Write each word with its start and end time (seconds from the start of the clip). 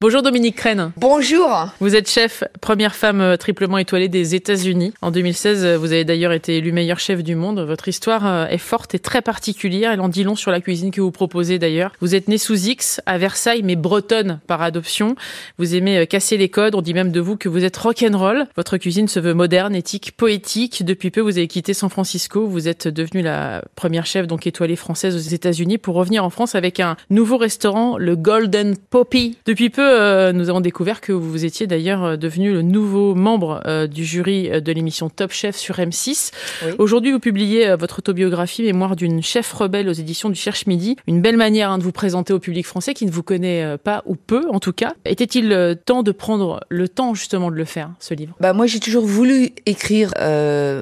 Bonjour 0.00 0.22
Dominique 0.22 0.54
Crène. 0.54 0.92
Bonjour. 0.96 1.74
Vous 1.80 1.96
êtes 1.96 2.08
chef, 2.08 2.44
première 2.60 2.94
femme 2.94 3.20
euh, 3.20 3.36
triplement 3.36 3.78
étoilée 3.78 4.06
des 4.06 4.36
États-Unis. 4.36 4.94
En 5.02 5.10
2016, 5.10 5.64
euh, 5.64 5.76
vous 5.76 5.90
avez 5.90 6.04
d'ailleurs 6.04 6.30
été 6.30 6.58
élue 6.58 6.70
meilleure 6.70 7.00
chef 7.00 7.24
du 7.24 7.34
monde. 7.34 7.58
Votre 7.58 7.88
histoire 7.88 8.24
euh, 8.24 8.46
est 8.46 8.58
forte 8.58 8.94
et 8.94 9.00
très 9.00 9.22
particulière. 9.22 9.90
Elle 9.90 10.00
en 10.00 10.08
dit 10.08 10.22
long 10.22 10.36
sur 10.36 10.52
la 10.52 10.60
cuisine 10.60 10.92
que 10.92 11.00
vous 11.00 11.10
proposez 11.10 11.58
d'ailleurs. 11.58 11.90
Vous 12.00 12.14
êtes 12.14 12.28
née 12.28 12.38
sous 12.38 12.68
X 12.68 13.00
à 13.06 13.18
Versailles, 13.18 13.62
mais 13.64 13.74
bretonne 13.74 14.38
par 14.46 14.62
adoption. 14.62 15.16
Vous 15.58 15.74
aimez 15.74 16.06
casser 16.06 16.36
les 16.36 16.48
codes. 16.48 16.76
On 16.76 16.80
dit 16.80 16.94
même 16.94 17.10
de 17.10 17.18
vous 17.18 17.36
que 17.36 17.48
vous 17.48 17.64
êtes 17.64 17.76
rock'n'roll. 17.76 18.46
Votre 18.54 18.76
cuisine 18.76 19.08
se 19.08 19.18
veut 19.18 19.34
moderne, 19.34 19.74
éthique, 19.74 20.12
poétique. 20.16 20.84
Depuis 20.84 21.10
peu, 21.10 21.22
vous 21.22 21.38
avez 21.38 21.48
quitté 21.48 21.74
San 21.74 21.90
Francisco. 21.90 22.46
Vous 22.46 22.68
êtes 22.68 22.86
devenue 22.86 23.22
la 23.22 23.64
première 23.74 24.06
chef 24.06 24.28
donc 24.28 24.46
étoilée 24.46 24.76
française 24.76 25.16
aux 25.16 25.34
États-Unis 25.34 25.78
pour 25.78 25.96
revenir 25.96 26.24
en 26.24 26.30
France 26.30 26.54
avec 26.54 26.78
un 26.78 26.96
nouveau 27.10 27.36
restaurant, 27.36 27.98
le 27.98 28.14
Golden 28.14 28.76
Poppy. 28.76 29.38
Depuis 29.44 29.70
peu, 29.70 29.87
euh, 29.88 30.32
nous 30.32 30.50
avons 30.50 30.60
découvert 30.60 31.00
que 31.00 31.12
vous 31.12 31.44
étiez 31.44 31.66
d'ailleurs 31.66 32.04
euh, 32.04 32.16
devenu 32.16 32.52
le 32.52 32.62
nouveau 32.62 33.14
membre 33.14 33.62
euh, 33.66 33.86
du 33.86 34.04
jury 34.04 34.48
de 34.60 34.72
l'émission 34.72 35.08
Top 35.08 35.32
Chef 35.32 35.56
sur 35.56 35.76
M6. 35.76 36.32
Aujourd'hui, 36.78 37.12
vous 37.12 37.18
publiez 37.18 37.74
votre 37.76 37.98
autobiographie 37.98 38.62
Mémoire 38.62 38.96
d'une 38.96 39.22
chef 39.22 39.52
rebelle 39.52 39.88
aux 39.88 39.92
éditions 39.92 40.28
du 40.28 40.34
Cherche 40.34 40.66
Midi. 40.66 40.96
Une 41.06 41.20
belle 41.20 41.36
manière 41.36 41.70
hein, 41.70 41.78
de 41.78 41.82
vous 41.82 41.92
présenter 41.92 42.32
au 42.32 42.38
public 42.38 42.66
français 42.66 42.94
qui 42.94 43.06
ne 43.06 43.10
vous 43.10 43.22
connaît 43.22 43.76
pas 43.78 44.02
ou 44.06 44.14
peu 44.14 44.48
en 44.50 44.60
tout 44.60 44.72
cas. 44.72 44.94
Était-il 45.04 45.76
temps 45.84 46.02
de 46.02 46.12
prendre 46.12 46.60
le 46.68 46.88
temps 46.88 47.14
justement 47.14 47.50
de 47.50 47.56
le 47.56 47.64
faire, 47.64 47.90
ce 48.00 48.14
livre? 48.14 48.34
Bah 48.40 48.52
moi, 48.52 48.66
j'ai 48.66 48.80
toujours 48.80 49.04
voulu 49.04 49.50
écrire 49.66 50.12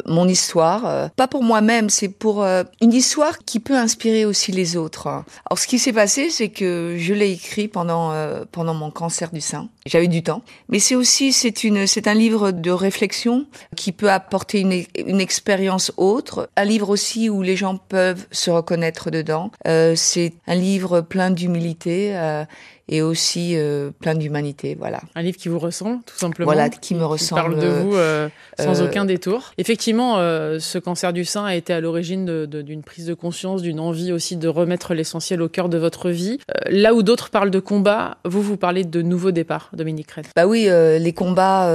mon 0.06 0.28
histoire, 0.28 1.10
pas 1.16 1.28
pour 1.28 1.42
moi-même, 1.42 1.90
c'est 1.90 2.08
pour 2.08 2.44
une 2.44 2.92
histoire 2.92 3.38
qui 3.38 3.60
peut 3.60 3.76
inspirer 3.76 4.24
aussi 4.24 4.52
les 4.52 4.76
autres. 4.76 5.06
Alors, 5.06 5.58
ce 5.58 5.66
qui 5.66 5.78
s'est 5.78 5.92
passé, 5.92 6.30
c'est 6.30 6.48
que 6.48 6.96
je 6.98 7.14
l'ai 7.14 7.32
écrit 7.32 7.68
pendant 7.68 8.12
pendant 8.52 8.74
mon 8.74 8.90
cancer 8.96 9.30
du 9.30 9.40
sein. 9.40 9.68
J'avais 9.84 10.08
du 10.08 10.22
temps, 10.22 10.42
mais 10.68 10.78
c'est 10.78 10.94
aussi 10.94 11.32
c'est 11.32 11.62
une 11.64 11.86
c'est 11.86 12.08
un 12.08 12.14
livre 12.14 12.50
de 12.50 12.70
réflexion 12.70 13.46
qui 13.76 13.92
peut 13.92 14.10
apporter 14.10 14.60
une, 14.60 14.84
une 15.06 15.20
expérience 15.20 15.92
autre, 15.96 16.48
un 16.56 16.64
livre 16.64 16.88
aussi 16.88 17.28
où 17.28 17.42
les 17.42 17.56
gens 17.56 17.76
peuvent 17.76 18.26
se 18.30 18.50
reconnaître 18.50 19.10
dedans. 19.10 19.50
Euh, 19.66 19.94
c'est 19.96 20.32
un 20.46 20.54
livre 20.54 21.02
plein 21.02 21.30
d'humilité 21.30 22.16
euh, 22.16 22.44
et 22.88 23.02
aussi 23.02 23.56
euh, 23.56 23.90
plein 23.90 24.14
d'humanité. 24.14 24.76
Voilà. 24.78 25.00
Un 25.14 25.22
livre 25.22 25.36
qui 25.36 25.48
vous 25.48 25.58
ressemble, 25.58 26.00
tout 26.06 26.18
simplement. 26.18 26.46
Voilà, 26.46 26.68
qui 26.68 26.94
me 26.94 27.04
ressemble. 27.04 27.40
Qui 27.42 27.48
parle 27.48 27.60
de 27.60 27.68
vous 27.68 27.96
euh, 27.96 28.28
sans 28.58 28.80
euh, 28.80 28.86
aucun 28.86 29.04
détour. 29.04 29.52
Effectivement, 29.58 30.18
euh, 30.18 30.58
ce 30.60 30.78
cancer 30.78 31.12
du 31.12 31.24
sein 31.24 31.44
a 31.44 31.54
été 31.54 31.72
à 31.72 31.80
l'origine 31.80 32.46
d'une 32.46 32.82
prise 32.82 33.06
de 33.06 33.14
conscience, 33.14 33.62
d'une 33.62 33.80
envie 33.80 34.12
aussi 34.12 34.36
de 34.36 34.48
remettre 34.48 34.94
l'essentiel 34.94 35.42
au 35.42 35.48
cœur 35.48 35.68
de 35.68 35.78
votre 35.78 36.10
vie. 36.10 36.38
Euh, 36.50 36.70
là 36.70 36.94
où 36.94 37.02
d'autres 37.02 37.30
parlent 37.30 37.50
de 37.50 37.60
combat, 37.60 38.18
vous 38.24 38.42
vous 38.42 38.56
parlez 38.56 38.84
de 38.84 39.02
nouveaux 39.02 39.32
départs, 39.32 39.70
Dominique 39.72 40.10
Red. 40.12 40.26
Bah 40.34 40.46
oui, 40.46 40.68
les 40.68 41.12
combats. 41.12 41.70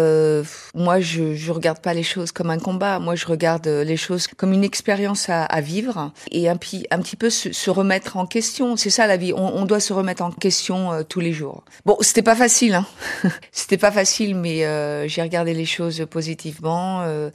moi, 0.73 0.99
je 0.99 1.33
je 1.33 1.51
regarde 1.51 1.79
pas 1.79 1.93
les 1.93 2.03
choses 2.03 2.31
comme 2.31 2.49
un 2.49 2.59
combat. 2.59 2.99
Moi, 2.99 3.15
je 3.15 3.25
regarde 3.25 3.67
les 3.67 3.97
choses 3.97 4.27
comme 4.27 4.53
une 4.53 4.63
expérience 4.63 5.29
à, 5.29 5.43
à 5.43 5.61
vivre 5.61 6.11
et 6.31 6.49
un, 6.49 6.53
un 6.53 6.99
petit 6.99 7.15
peu 7.15 7.29
se, 7.29 7.51
se 7.51 7.69
remettre 7.69 8.17
en 8.17 8.25
question. 8.25 8.75
C'est 8.75 8.89
ça 8.89 9.07
la 9.07 9.17
vie. 9.17 9.33
On, 9.33 9.55
on, 9.55 9.65
doit 9.65 9.79
se 9.79 9.93
remettre 9.93 10.23
en 10.23 10.31
question 10.31 11.00
tous 11.07 11.19
les 11.19 11.33
jours. 11.33 11.63
Bon, 11.85 11.97
c'était 12.01 12.21
pas 12.21 12.35
facile, 12.35 12.75
hein. 12.75 12.85
c'était 13.51 13.77
pas 13.77 13.91
facile, 13.91 14.35
mais 14.35 14.65
euh, 14.65 15.07
j'ai 15.07 15.21
regardé 15.21 15.53
les 15.53 15.65
choses 15.65 16.05
positivement. 16.09 17.01
Euh, 17.01 17.29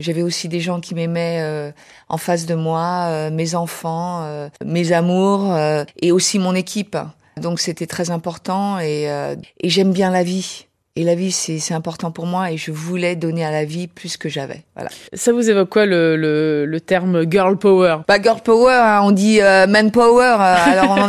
J'avais 0.00 0.22
aussi 0.22 0.48
des 0.48 0.60
gens 0.60 0.80
qui 0.80 0.94
m'aimaient 0.94 1.40
euh, 1.42 1.70
en 2.08 2.18
face 2.18 2.44
de 2.46 2.54
moi, 2.56 3.06
euh, 3.08 3.30
mes 3.30 3.54
enfants, 3.54 4.22
euh, 4.24 4.48
mes 4.64 4.92
amours, 4.92 5.56
et 6.00 6.10
aussi 6.12 6.38
mon 6.38 6.54
équipe. 6.54 6.96
Donc 7.40 7.60
c'était 7.60 7.86
très 7.86 8.10
important 8.10 8.78
et, 8.78 9.04
et 9.04 9.68
j'aime 9.70 9.92
bien 9.92 10.10
la 10.10 10.22
vie. 10.22 10.66
Et 10.94 11.04
la 11.04 11.14
vie, 11.14 11.32
c'est 11.32 11.72
important 11.72 12.10
pour 12.10 12.26
moi 12.26 12.52
et 12.52 12.58
je 12.58 12.70
voulais 12.70 13.16
donner 13.16 13.46
à 13.46 13.50
la 13.50 13.64
vie 13.64 13.86
plus 13.86 14.18
que 14.18 14.28
j'avais. 14.28 14.62
Voilà. 14.74 14.90
Ça 15.14 15.32
vous 15.32 15.48
évoque 15.48 15.70
quoi 15.70 15.86
le, 15.86 16.16
le, 16.18 16.66
le 16.66 16.80
terme 16.82 17.24
girl 17.30 17.56
power? 17.56 18.00
Bah 18.06 18.20
girl 18.20 18.42
power, 18.42 18.74
hein, 18.74 19.00
on 19.02 19.10
dit 19.10 19.40
euh, 19.40 19.66
man 19.66 19.90
power. 19.90 20.36
Euh, 20.38 20.54
alors 20.66 21.08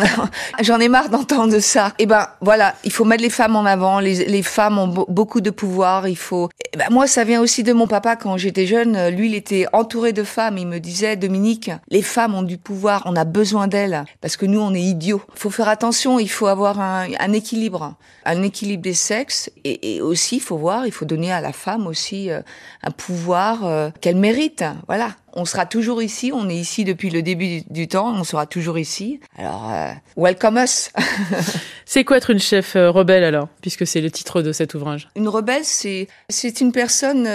j'en 0.61 0.79
ai 0.79 0.87
marre 0.87 1.09
d'entendre 1.09 1.59
ça. 1.59 1.87
Et 1.99 2.03
eh 2.03 2.05
ben 2.05 2.29
voilà, 2.39 2.75
il 2.85 2.93
faut 2.93 3.03
mettre 3.03 3.23
les 3.23 3.29
femmes 3.29 3.57
en 3.57 3.65
avant. 3.65 3.99
Les, 3.99 4.23
les 4.23 4.41
femmes 4.41 4.77
ont 4.77 4.87
beaucoup 4.87 5.41
de 5.41 5.49
pouvoir. 5.49 6.07
Il 6.07 6.15
faut. 6.15 6.47
Eh 6.73 6.77
ben, 6.77 6.87
moi, 6.89 7.05
ça 7.05 7.25
vient 7.25 7.41
aussi 7.41 7.63
de 7.63 7.73
mon 7.73 7.85
papa 7.85 8.15
quand 8.15 8.37
j'étais 8.37 8.65
jeune. 8.65 9.09
Lui, 9.09 9.27
il 9.27 9.35
était 9.35 9.65
entouré 9.73 10.13
de 10.13 10.23
femmes. 10.23 10.57
Il 10.57 10.67
me 10.67 10.79
disait 10.79 11.17
Dominique, 11.17 11.71
les 11.89 12.03
femmes 12.03 12.35
ont 12.35 12.43
du 12.43 12.57
pouvoir. 12.57 13.01
On 13.03 13.17
a 13.17 13.25
besoin 13.25 13.67
d'elles 13.67 14.05
parce 14.21 14.37
que 14.37 14.45
nous, 14.45 14.61
on 14.61 14.73
est 14.73 14.79
idiots. 14.79 15.21
Il 15.35 15.39
faut 15.39 15.49
faire 15.49 15.67
attention. 15.67 16.19
Il 16.19 16.29
faut 16.29 16.47
avoir 16.47 16.79
un, 16.79 17.07
un 17.19 17.33
équilibre, 17.33 17.95
un 18.23 18.43
équilibre 18.43 18.81
des 18.81 18.93
sexes. 18.93 19.51
Et 19.65 19.72
et, 19.81 20.01
aussi, 20.01 20.37
il 20.37 20.41
faut 20.41 20.57
voir, 20.57 20.85
il 20.85 20.91
faut 20.91 21.05
donner 21.05 21.31
à 21.31 21.41
la 21.41 21.53
femme 21.53 21.87
aussi 21.87 22.29
euh, 22.29 22.41
un 22.83 22.91
pouvoir 22.91 23.65
euh, 23.65 23.89
qu'elle 24.01 24.17
mérite. 24.17 24.63
Voilà. 24.87 25.15
On 25.35 25.45
sera 25.45 25.65
toujours 25.65 26.03
ici, 26.03 26.31
on 26.33 26.47
est 26.47 26.55
ici 26.55 26.83
depuis 26.83 27.09
le 27.09 27.23
début 27.23 27.61
du, 27.69 27.87
temps, 27.87 28.13
on 28.13 28.23
sera 28.23 28.45
toujours 28.45 28.77
ici. 28.77 29.19
Alors, 29.35 29.71
euh, 29.73 29.91
welcome 30.15 30.57
us. 30.57 30.91
c'est 31.85 32.03
quoi 32.03 32.17
être 32.17 32.29
une 32.29 32.39
chef 32.39 32.73
rebelle 32.75 33.23
alors, 33.23 33.47
puisque 33.61 33.87
c'est 33.87 33.99
le 33.99 34.11
titre 34.11 34.43
de 34.43 34.51
cet 34.51 34.75
ouvrage? 34.75 35.09
Une 35.15 35.27
rebelle, 35.27 35.65
c'est 35.65 36.07
c'est 36.29 36.61
une 36.61 36.71
personne 36.71 37.27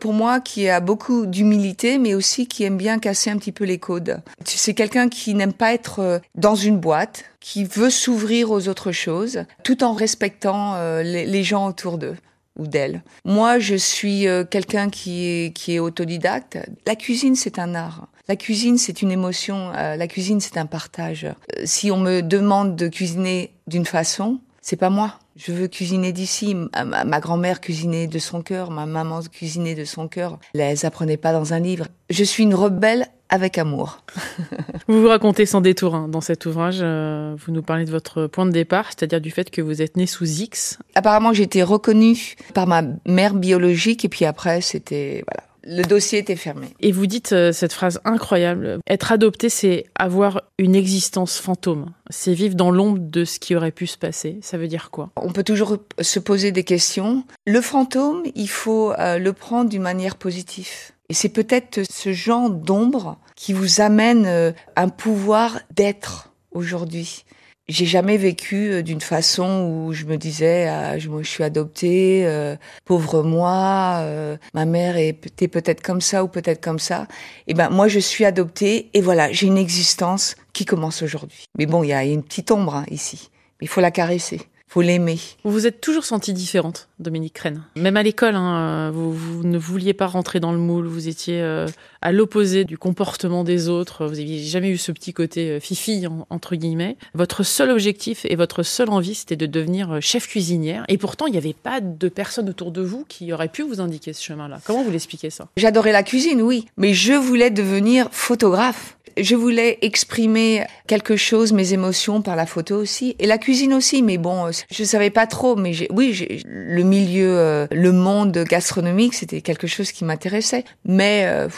pour 0.00 0.12
moi 0.12 0.40
qui 0.40 0.68
a 0.68 0.80
beaucoup 0.80 1.26
d'humilité, 1.26 1.98
mais 1.98 2.14
aussi 2.14 2.48
qui 2.48 2.64
aime 2.64 2.76
bien 2.76 2.98
casser 2.98 3.30
un 3.30 3.36
petit 3.36 3.52
peu 3.52 3.64
les 3.64 3.78
codes. 3.78 4.20
C'est 4.44 4.74
quelqu'un 4.74 5.08
qui 5.08 5.34
n'aime 5.34 5.52
pas 5.52 5.72
être 5.72 6.20
dans 6.34 6.56
une 6.56 6.78
boîte, 6.78 7.24
qui 7.38 7.64
veut 7.64 7.90
s'ouvrir 7.90 8.50
aux 8.50 8.68
autres 8.68 8.92
choses, 8.92 9.44
tout 9.62 9.84
en 9.84 9.92
respectant 9.92 10.76
les, 11.02 11.26
les 11.26 11.42
gens 11.44 11.68
autour 11.68 11.96
d'eux 11.96 12.16
d'elle. 12.66 13.02
Moi, 13.24 13.58
je 13.58 13.74
suis 13.74 14.26
euh, 14.26 14.44
quelqu'un 14.44 14.90
qui 14.90 15.26
est, 15.26 15.52
qui 15.52 15.74
est 15.74 15.78
autodidacte. 15.78 16.58
La 16.86 16.96
cuisine, 16.96 17.34
c'est 17.34 17.58
un 17.58 17.74
art. 17.74 18.08
La 18.28 18.36
cuisine, 18.36 18.78
c'est 18.78 19.02
une 19.02 19.10
émotion. 19.10 19.72
Euh, 19.76 19.96
la 19.96 20.06
cuisine, 20.06 20.40
c'est 20.40 20.56
un 20.56 20.66
partage. 20.66 21.24
Euh, 21.24 21.62
si 21.64 21.90
on 21.90 21.98
me 21.98 22.20
demande 22.22 22.76
de 22.76 22.88
cuisiner 22.88 23.52
d'une 23.66 23.86
façon, 23.86 24.38
c'est 24.60 24.76
pas 24.76 24.90
moi. 24.90 25.18
Je 25.36 25.52
veux 25.52 25.68
cuisiner 25.68 26.12
d'ici. 26.12 26.54
Ma, 26.54 27.04
ma 27.04 27.20
grand-mère 27.20 27.60
cuisinait 27.60 28.06
de 28.06 28.18
son 28.18 28.42
cœur, 28.42 28.70
ma 28.70 28.86
maman 28.86 29.20
cuisinait 29.22 29.74
de 29.74 29.84
son 29.84 30.06
cœur. 30.06 30.38
Elles 30.54 30.84
apprenaient 30.84 31.16
pas 31.16 31.32
dans 31.32 31.54
un 31.54 31.60
livre. 31.60 31.86
Je 32.10 32.24
suis 32.24 32.42
une 32.42 32.54
rebelle 32.54 33.06
avec 33.30 33.56
amour. 33.58 34.02
vous 34.88 35.00
vous 35.00 35.08
racontez 35.08 35.46
sans 35.46 35.60
détour 35.60 35.94
hein, 35.94 36.08
dans 36.08 36.20
cet 36.20 36.46
ouvrage. 36.46 36.78
Euh, 36.80 37.34
vous 37.38 37.52
nous 37.52 37.62
parlez 37.62 37.84
de 37.84 37.90
votre 37.90 38.26
point 38.26 38.44
de 38.44 38.50
départ, 38.50 38.86
c'est-à-dire 38.88 39.20
du 39.20 39.30
fait 39.30 39.50
que 39.50 39.62
vous 39.62 39.80
êtes 39.80 39.96
né 39.96 40.06
sous 40.06 40.26
X. 40.26 40.78
Apparemment, 40.94 41.32
j'ai 41.32 41.44
été 41.44 41.62
reconnue 41.62 42.34
par 42.52 42.66
ma 42.66 42.82
mère 43.06 43.34
biologique 43.34 44.04
et 44.04 44.08
puis 44.08 44.24
après, 44.24 44.60
c'était 44.60 45.24
voilà. 45.26 45.46
Le 45.62 45.82
dossier 45.82 46.18
était 46.18 46.36
fermé. 46.36 46.68
Et 46.80 46.90
vous 46.90 47.06
dites 47.06 47.32
euh, 47.32 47.52
cette 47.52 47.72
phrase 47.72 48.00
incroyable. 48.04 48.78
Être 48.88 49.12
adopté, 49.12 49.48
c'est 49.50 49.84
avoir 49.94 50.42
une 50.58 50.74
existence 50.74 51.38
fantôme. 51.38 51.92
C'est 52.08 52.32
vivre 52.32 52.54
dans 52.54 52.70
l'ombre 52.70 52.98
de 52.98 53.24
ce 53.24 53.38
qui 53.38 53.54
aurait 53.54 53.70
pu 53.70 53.86
se 53.86 53.98
passer. 53.98 54.38
Ça 54.42 54.56
veut 54.56 54.68
dire 54.68 54.90
quoi? 54.90 55.10
On 55.16 55.32
peut 55.32 55.44
toujours 55.44 55.76
se 56.00 56.18
poser 56.18 56.50
des 56.50 56.64
questions. 56.64 57.24
Le 57.46 57.60
fantôme, 57.60 58.22
il 58.34 58.48
faut 58.48 58.92
euh, 58.92 59.18
le 59.18 59.32
prendre 59.34 59.68
d'une 59.68 59.82
manière 59.82 60.16
positive. 60.16 60.92
Et 61.10 61.12
c'est 61.12 61.28
peut-être 61.28 61.80
ce 61.90 62.12
genre 62.12 62.50
d'ombre 62.50 63.18
qui 63.34 63.52
vous 63.52 63.80
amène 63.80 64.26
euh, 64.26 64.52
un 64.76 64.88
pouvoir 64.88 65.58
d'être 65.74 66.32
aujourd'hui. 66.52 67.24
J'ai 67.68 67.84
jamais 67.84 68.16
vécu 68.16 68.70
euh, 68.70 68.82
d'une 68.82 69.00
façon 69.00 69.68
où 69.68 69.92
je 69.92 70.04
me 70.04 70.16
disais 70.16 70.68
ah, 70.68 71.00
je, 71.00 71.10
je 71.20 71.28
suis 71.28 71.42
adoptée, 71.42 72.22
euh, 72.26 72.54
pauvre 72.84 73.24
moi, 73.24 74.06
ma 74.54 74.64
mère 74.66 74.96
était 74.96 75.48
peut-être 75.48 75.82
comme 75.82 76.00
ça 76.00 76.22
ou 76.22 76.28
peut-être 76.28 76.62
comme 76.62 76.78
ça. 76.78 77.08
Et 77.48 77.54
ben 77.54 77.70
moi 77.70 77.88
je 77.88 77.98
suis 77.98 78.24
adoptée 78.24 78.88
et 78.94 79.00
voilà 79.00 79.32
j'ai 79.32 79.48
une 79.48 79.58
existence 79.58 80.36
qui 80.52 80.64
commence 80.64 81.02
aujourd'hui. 81.02 81.44
Mais 81.58 81.66
bon 81.66 81.82
il 81.82 81.88
y 81.88 81.92
a 81.92 82.04
une 82.04 82.22
petite 82.22 82.52
ombre 82.52 82.76
hein, 82.76 82.86
ici, 82.88 83.30
il 83.60 83.66
faut 83.66 83.80
la 83.80 83.90
caresser 83.90 84.42
faut 84.70 84.82
l'aimer. 84.82 85.18
Vous 85.42 85.50
vous 85.50 85.66
êtes 85.66 85.80
toujours 85.80 86.04
sentie 86.04 86.32
différente, 86.32 86.88
Dominique 87.00 87.34
Crène. 87.34 87.64
Même 87.74 87.96
à 87.96 88.04
l'école, 88.04 88.36
hein, 88.36 88.92
vous, 88.92 89.12
vous, 89.12 89.42
ne 89.42 89.58
vouliez 89.58 89.94
pas 89.94 90.06
rentrer 90.06 90.38
dans 90.38 90.52
le 90.52 90.58
moule, 90.58 90.86
vous 90.86 91.08
étiez 91.08 91.42
euh, 91.42 91.66
à 92.02 92.12
l'opposé 92.12 92.64
du 92.64 92.78
comportement 92.78 93.42
des 93.42 93.68
autres, 93.68 94.06
vous 94.06 94.14
n'aviez 94.14 94.38
jamais 94.44 94.70
eu 94.70 94.78
ce 94.78 94.92
petit 94.92 95.12
côté 95.12 95.50
euh, 95.50 95.60
fifi, 95.60 96.04
entre 96.30 96.54
guillemets. 96.54 96.96
Votre 97.14 97.42
seul 97.42 97.70
objectif 97.70 98.24
et 98.26 98.36
votre 98.36 98.62
seule 98.62 98.90
envie, 98.90 99.16
c'était 99.16 99.34
de 99.34 99.46
devenir 99.46 99.94
euh, 99.94 100.00
chef 100.00 100.28
cuisinière. 100.28 100.84
Et 100.86 100.98
pourtant, 100.98 101.26
il 101.26 101.32
n'y 101.32 101.38
avait 101.38 101.52
pas 101.52 101.80
de 101.80 102.08
personne 102.08 102.48
autour 102.48 102.70
de 102.70 102.80
vous 102.80 103.04
qui 103.08 103.32
aurait 103.32 103.48
pu 103.48 103.62
vous 103.62 103.80
indiquer 103.80 104.12
ce 104.12 104.22
chemin-là. 104.22 104.60
Comment 104.64 104.84
vous 104.84 104.92
l'expliquez 104.92 105.30
ça? 105.30 105.48
J'adorais 105.56 105.90
la 105.90 106.04
cuisine, 106.04 106.42
oui, 106.42 106.66
mais 106.76 106.94
je 106.94 107.14
voulais 107.14 107.50
devenir 107.50 108.06
photographe. 108.12 108.96
Je 109.18 109.34
voulais 109.34 109.78
exprimer 109.82 110.64
quelque 110.86 111.16
chose, 111.16 111.52
mes 111.52 111.72
émotions 111.72 112.22
par 112.22 112.36
la 112.36 112.46
photo 112.46 112.76
aussi, 112.76 113.16
et 113.18 113.26
la 113.26 113.38
cuisine 113.38 113.74
aussi. 113.74 114.02
Mais 114.02 114.18
bon, 114.18 114.50
je 114.70 114.84
savais 114.84 115.10
pas 115.10 115.26
trop. 115.26 115.56
Mais 115.56 115.72
oui, 115.90 116.42
le 116.44 116.82
milieu, 116.82 117.38
euh, 117.38 117.66
le 117.70 117.92
monde 117.92 118.44
gastronomique, 118.48 119.14
c'était 119.14 119.40
quelque 119.40 119.66
chose 119.66 119.92
qui 119.92 120.04
m'intéressait. 120.04 120.64
Mais 120.84 121.24
euh, 121.26 121.48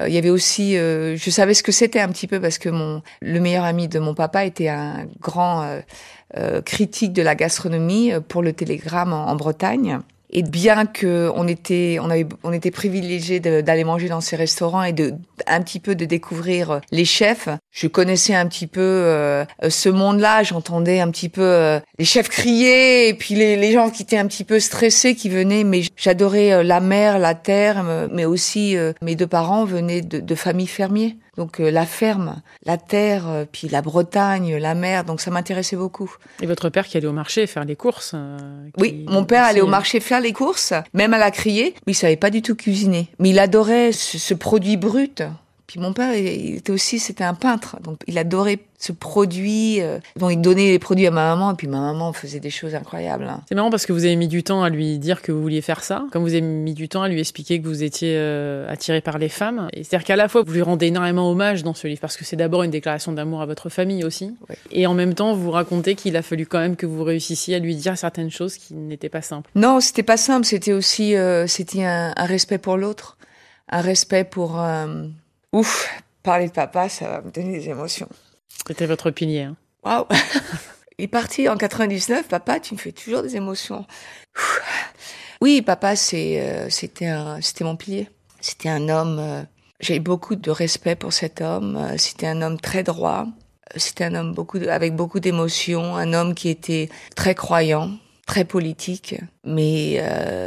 Euh, 0.00 0.08
il 0.08 0.14
y 0.14 0.18
avait 0.18 0.30
aussi, 0.30 0.76
euh, 0.76 1.16
je 1.16 1.30
savais 1.30 1.54
ce 1.54 1.62
que 1.62 1.72
c'était 1.72 2.00
un 2.00 2.08
petit 2.08 2.26
peu 2.26 2.40
parce 2.40 2.58
que 2.58 2.68
mon 2.68 3.02
le 3.20 3.40
meilleur 3.40 3.64
ami 3.64 3.88
de 3.88 3.98
mon 3.98 4.14
papa 4.14 4.44
était 4.44 4.68
un 4.68 5.06
grand 5.20 5.80
critique 6.64 7.12
de 7.12 7.20
la 7.20 7.34
gastronomie 7.34 8.12
pour 8.26 8.42
le 8.42 8.54
Télégramme 8.54 9.12
en 9.12 9.36
Bretagne. 9.36 9.98
Et 10.34 10.42
bien 10.42 10.86
que 10.86 11.30
on 11.34 11.46
était, 11.46 11.98
on 12.00 12.08
avait, 12.08 12.26
on 12.42 12.52
était 12.52 12.70
privilégié 12.70 13.38
d'aller 13.38 13.84
manger 13.84 14.08
dans 14.08 14.22
ces 14.22 14.34
restaurants 14.34 14.82
et 14.82 14.92
de 14.92 15.14
un 15.46 15.60
petit 15.60 15.80
peu 15.80 15.94
de 15.94 16.04
découvrir 16.04 16.80
les 16.90 17.04
chefs, 17.04 17.48
je 17.70 17.86
connaissais 17.86 18.34
un 18.34 18.46
petit 18.46 18.66
peu 18.66 18.80
euh, 18.80 19.44
ce 19.68 19.88
monde-là. 19.88 20.42
J'entendais 20.42 21.00
un 21.00 21.10
petit 21.10 21.28
peu 21.28 21.42
euh, 21.42 21.80
les 21.98 22.04
chefs 22.04 22.28
crier 22.28 23.08
et 23.08 23.14
puis 23.14 23.34
les, 23.34 23.56
les, 23.56 23.72
gens 23.72 23.90
qui 23.90 24.02
étaient 24.02 24.16
un 24.16 24.26
petit 24.26 24.44
peu 24.44 24.58
stressés 24.58 25.14
qui 25.14 25.28
venaient. 25.28 25.64
Mais 25.64 25.82
j'adorais 25.96 26.52
euh, 26.52 26.62
la 26.62 26.80
mer, 26.80 27.18
la 27.18 27.34
terre, 27.34 27.84
mais 28.10 28.24
aussi 28.24 28.76
mes 29.02 29.16
deux 29.16 29.26
parents 29.26 29.64
venaient 29.64 30.00
de, 30.00 30.20
de 30.20 30.34
familles 30.34 30.66
fermiers. 30.66 31.16
Donc 31.38 31.60
euh, 31.60 31.70
la 31.70 31.86
ferme, 31.86 32.42
la 32.66 32.76
terre, 32.76 33.26
euh, 33.26 33.44
puis 33.50 33.68
la 33.68 33.80
Bretagne, 33.80 34.56
la 34.56 34.74
mer, 34.74 35.04
donc 35.04 35.22
ça 35.22 35.30
m'intéressait 35.30 35.76
beaucoup. 35.76 36.14
Et 36.42 36.46
votre 36.46 36.68
père 36.68 36.86
qui 36.86 36.98
allait 36.98 37.06
au 37.06 37.12
marché 37.12 37.46
faire 37.46 37.64
les 37.64 37.74
courses 37.74 38.12
euh, 38.14 38.68
Oui, 38.76 39.06
mon 39.08 39.24
père 39.24 39.44
allait 39.44 39.62
au 39.62 39.66
marché 39.66 40.00
faire 40.00 40.20
les 40.20 40.34
courses, 40.34 40.74
même 40.92 41.14
à 41.14 41.18
la 41.18 41.30
crier, 41.30 41.74
mais 41.86 41.92
il 41.92 41.96
savait 41.96 42.16
pas 42.16 42.28
du 42.28 42.42
tout 42.42 42.54
cuisiner. 42.54 43.08
Mais 43.18 43.30
il 43.30 43.38
adorait 43.38 43.92
ce 43.92 44.34
produit 44.34 44.76
brut 44.76 45.22
puis 45.66 45.80
mon 45.80 45.92
père, 45.92 46.14
il 46.14 46.56
était 46.56 46.72
aussi, 46.72 46.98
c'était 46.98 47.24
un 47.24 47.34
peintre, 47.34 47.80
donc 47.82 47.98
il 48.06 48.18
adorait 48.18 48.58
ce 48.78 48.92
produit. 48.92 49.80
Euh, 49.80 49.98
dont 50.16 50.28
il 50.28 50.40
donnait 50.40 50.70
les 50.70 50.78
produits 50.78 51.06
à 51.06 51.10
ma 51.10 51.34
maman, 51.34 51.52
et 51.52 51.54
puis 51.54 51.68
ma 51.68 51.80
maman 51.80 52.12
faisait 52.12 52.40
des 52.40 52.50
choses 52.50 52.74
incroyables. 52.74 53.24
Hein. 53.24 53.42
C'est 53.48 53.54
marrant 53.54 53.70
parce 53.70 53.86
que 53.86 53.92
vous 53.92 54.04
avez 54.04 54.16
mis 54.16 54.28
du 54.28 54.42
temps 54.42 54.62
à 54.62 54.70
lui 54.70 54.98
dire 54.98 55.22
que 55.22 55.30
vous 55.30 55.40
vouliez 55.40 55.60
faire 55.60 55.84
ça, 55.84 56.04
comme 56.10 56.22
vous 56.22 56.32
avez 56.32 56.40
mis 56.40 56.74
du 56.74 56.88
temps 56.88 57.02
à 57.02 57.08
lui 57.08 57.20
expliquer 57.20 57.60
que 57.60 57.68
vous 57.68 57.84
étiez 57.84 58.14
euh, 58.16 58.68
attiré 58.68 59.00
par 59.00 59.18
les 59.18 59.28
femmes. 59.28 59.68
Et 59.72 59.84
c'est-à-dire 59.84 60.04
qu'à 60.04 60.16
la 60.16 60.28
fois 60.28 60.42
vous 60.42 60.52
lui 60.52 60.62
rendez 60.62 60.86
énormément 60.86 61.30
hommage 61.30 61.62
dans 61.62 61.74
ce 61.74 61.86
livre 61.86 62.00
parce 62.00 62.16
que 62.16 62.24
c'est 62.24 62.36
d'abord 62.36 62.64
une 62.64 62.70
déclaration 62.70 63.12
d'amour 63.12 63.40
à 63.40 63.46
votre 63.46 63.68
famille 63.68 64.04
aussi, 64.04 64.34
et 64.72 64.86
en 64.86 64.94
même 64.94 65.14
temps 65.14 65.34
vous 65.34 65.50
racontez 65.52 65.94
qu'il 65.94 66.16
a 66.16 66.22
fallu 66.22 66.46
quand 66.46 66.58
même 66.58 66.76
que 66.76 66.86
vous 66.86 67.04
réussissiez 67.04 67.54
à 67.54 67.58
lui 67.60 67.76
dire 67.76 67.96
certaines 67.96 68.30
choses 68.30 68.56
qui 68.56 68.74
n'étaient 68.74 69.08
pas 69.08 69.22
simples. 69.22 69.50
Non, 69.54 69.80
c'était 69.80 70.02
pas 70.02 70.16
simple. 70.16 70.44
C'était 70.44 70.72
aussi, 70.72 71.14
euh, 71.14 71.46
c'était 71.46 71.84
un, 71.84 72.12
un, 72.16 72.26
respect 72.26 72.58
pour 72.58 72.76
l'autre, 72.76 73.16
un 73.68 73.80
respect 73.80 74.24
pour 74.24 74.60
Ouf, 75.52 75.88
parler 76.22 76.46
de 76.48 76.52
papa, 76.52 76.88
ça 76.88 77.08
va 77.08 77.20
me 77.20 77.30
donner 77.30 77.58
des 77.58 77.68
émotions. 77.68 78.08
C'était 78.66 78.86
votre 78.86 79.10
pilier. 79.10 79.42
Hein. 79.42 79.56
Waouh 79.84 80.06
Il 80.98 81.04
est 81.04 81.08
parti 81.08 81.48
en 81.48 81.56
99. 81.56 82.28
Papa, 82.28 82.60
tu 82.60 82.74
me 82.74 82.78
fais 82.78 82.92
toujours 82.92 83.22
des 83.22 83.36
émotions. 83.36 83.86
Oui, 85.40 85.60
papa, 85.60 85.96
c'est, 85.96 86.40
euh, 86.40 86.70
c'était 86.70 87.12
c'était 87.40 87.64
mon 87.64 87.76
pilier. 87.76 88.08
C'était 88.40 88.68
un 88.68 88.88
homme. 88.88 89.18
Euh, 89.18 89.42
j'ai 89.80 89.98
beaucoup 89.98 90.36
de 90.36 90.50
respect 90.50 90.94
pour 90.94 91.12
cet 91.12 91.40
homme. 91.40 91.76
Euh, 91.76 91.96
c'était 91.98 92.28
un 92.28 92.40
homme 92.42 92.60
très 92.60 92.82
droit. 92.82 93.26
C'était 93.74 94.04
un 94.04 94.14
homme 94.14 94.34
beaucoup 94.34 94.58
avec 94.68 94.94
beaucoup 94.94 95.18
d'émotions. 95.18 95.96
Un 95.96 96.12
homme 96.12 96.34
qui 96.34 96.48
était 96.48 96.88
très 97.16 97.34
croyant, 97.34 97.90
très 98.26 98.44
politique, 98.44 99.16
mais 99.44 100.04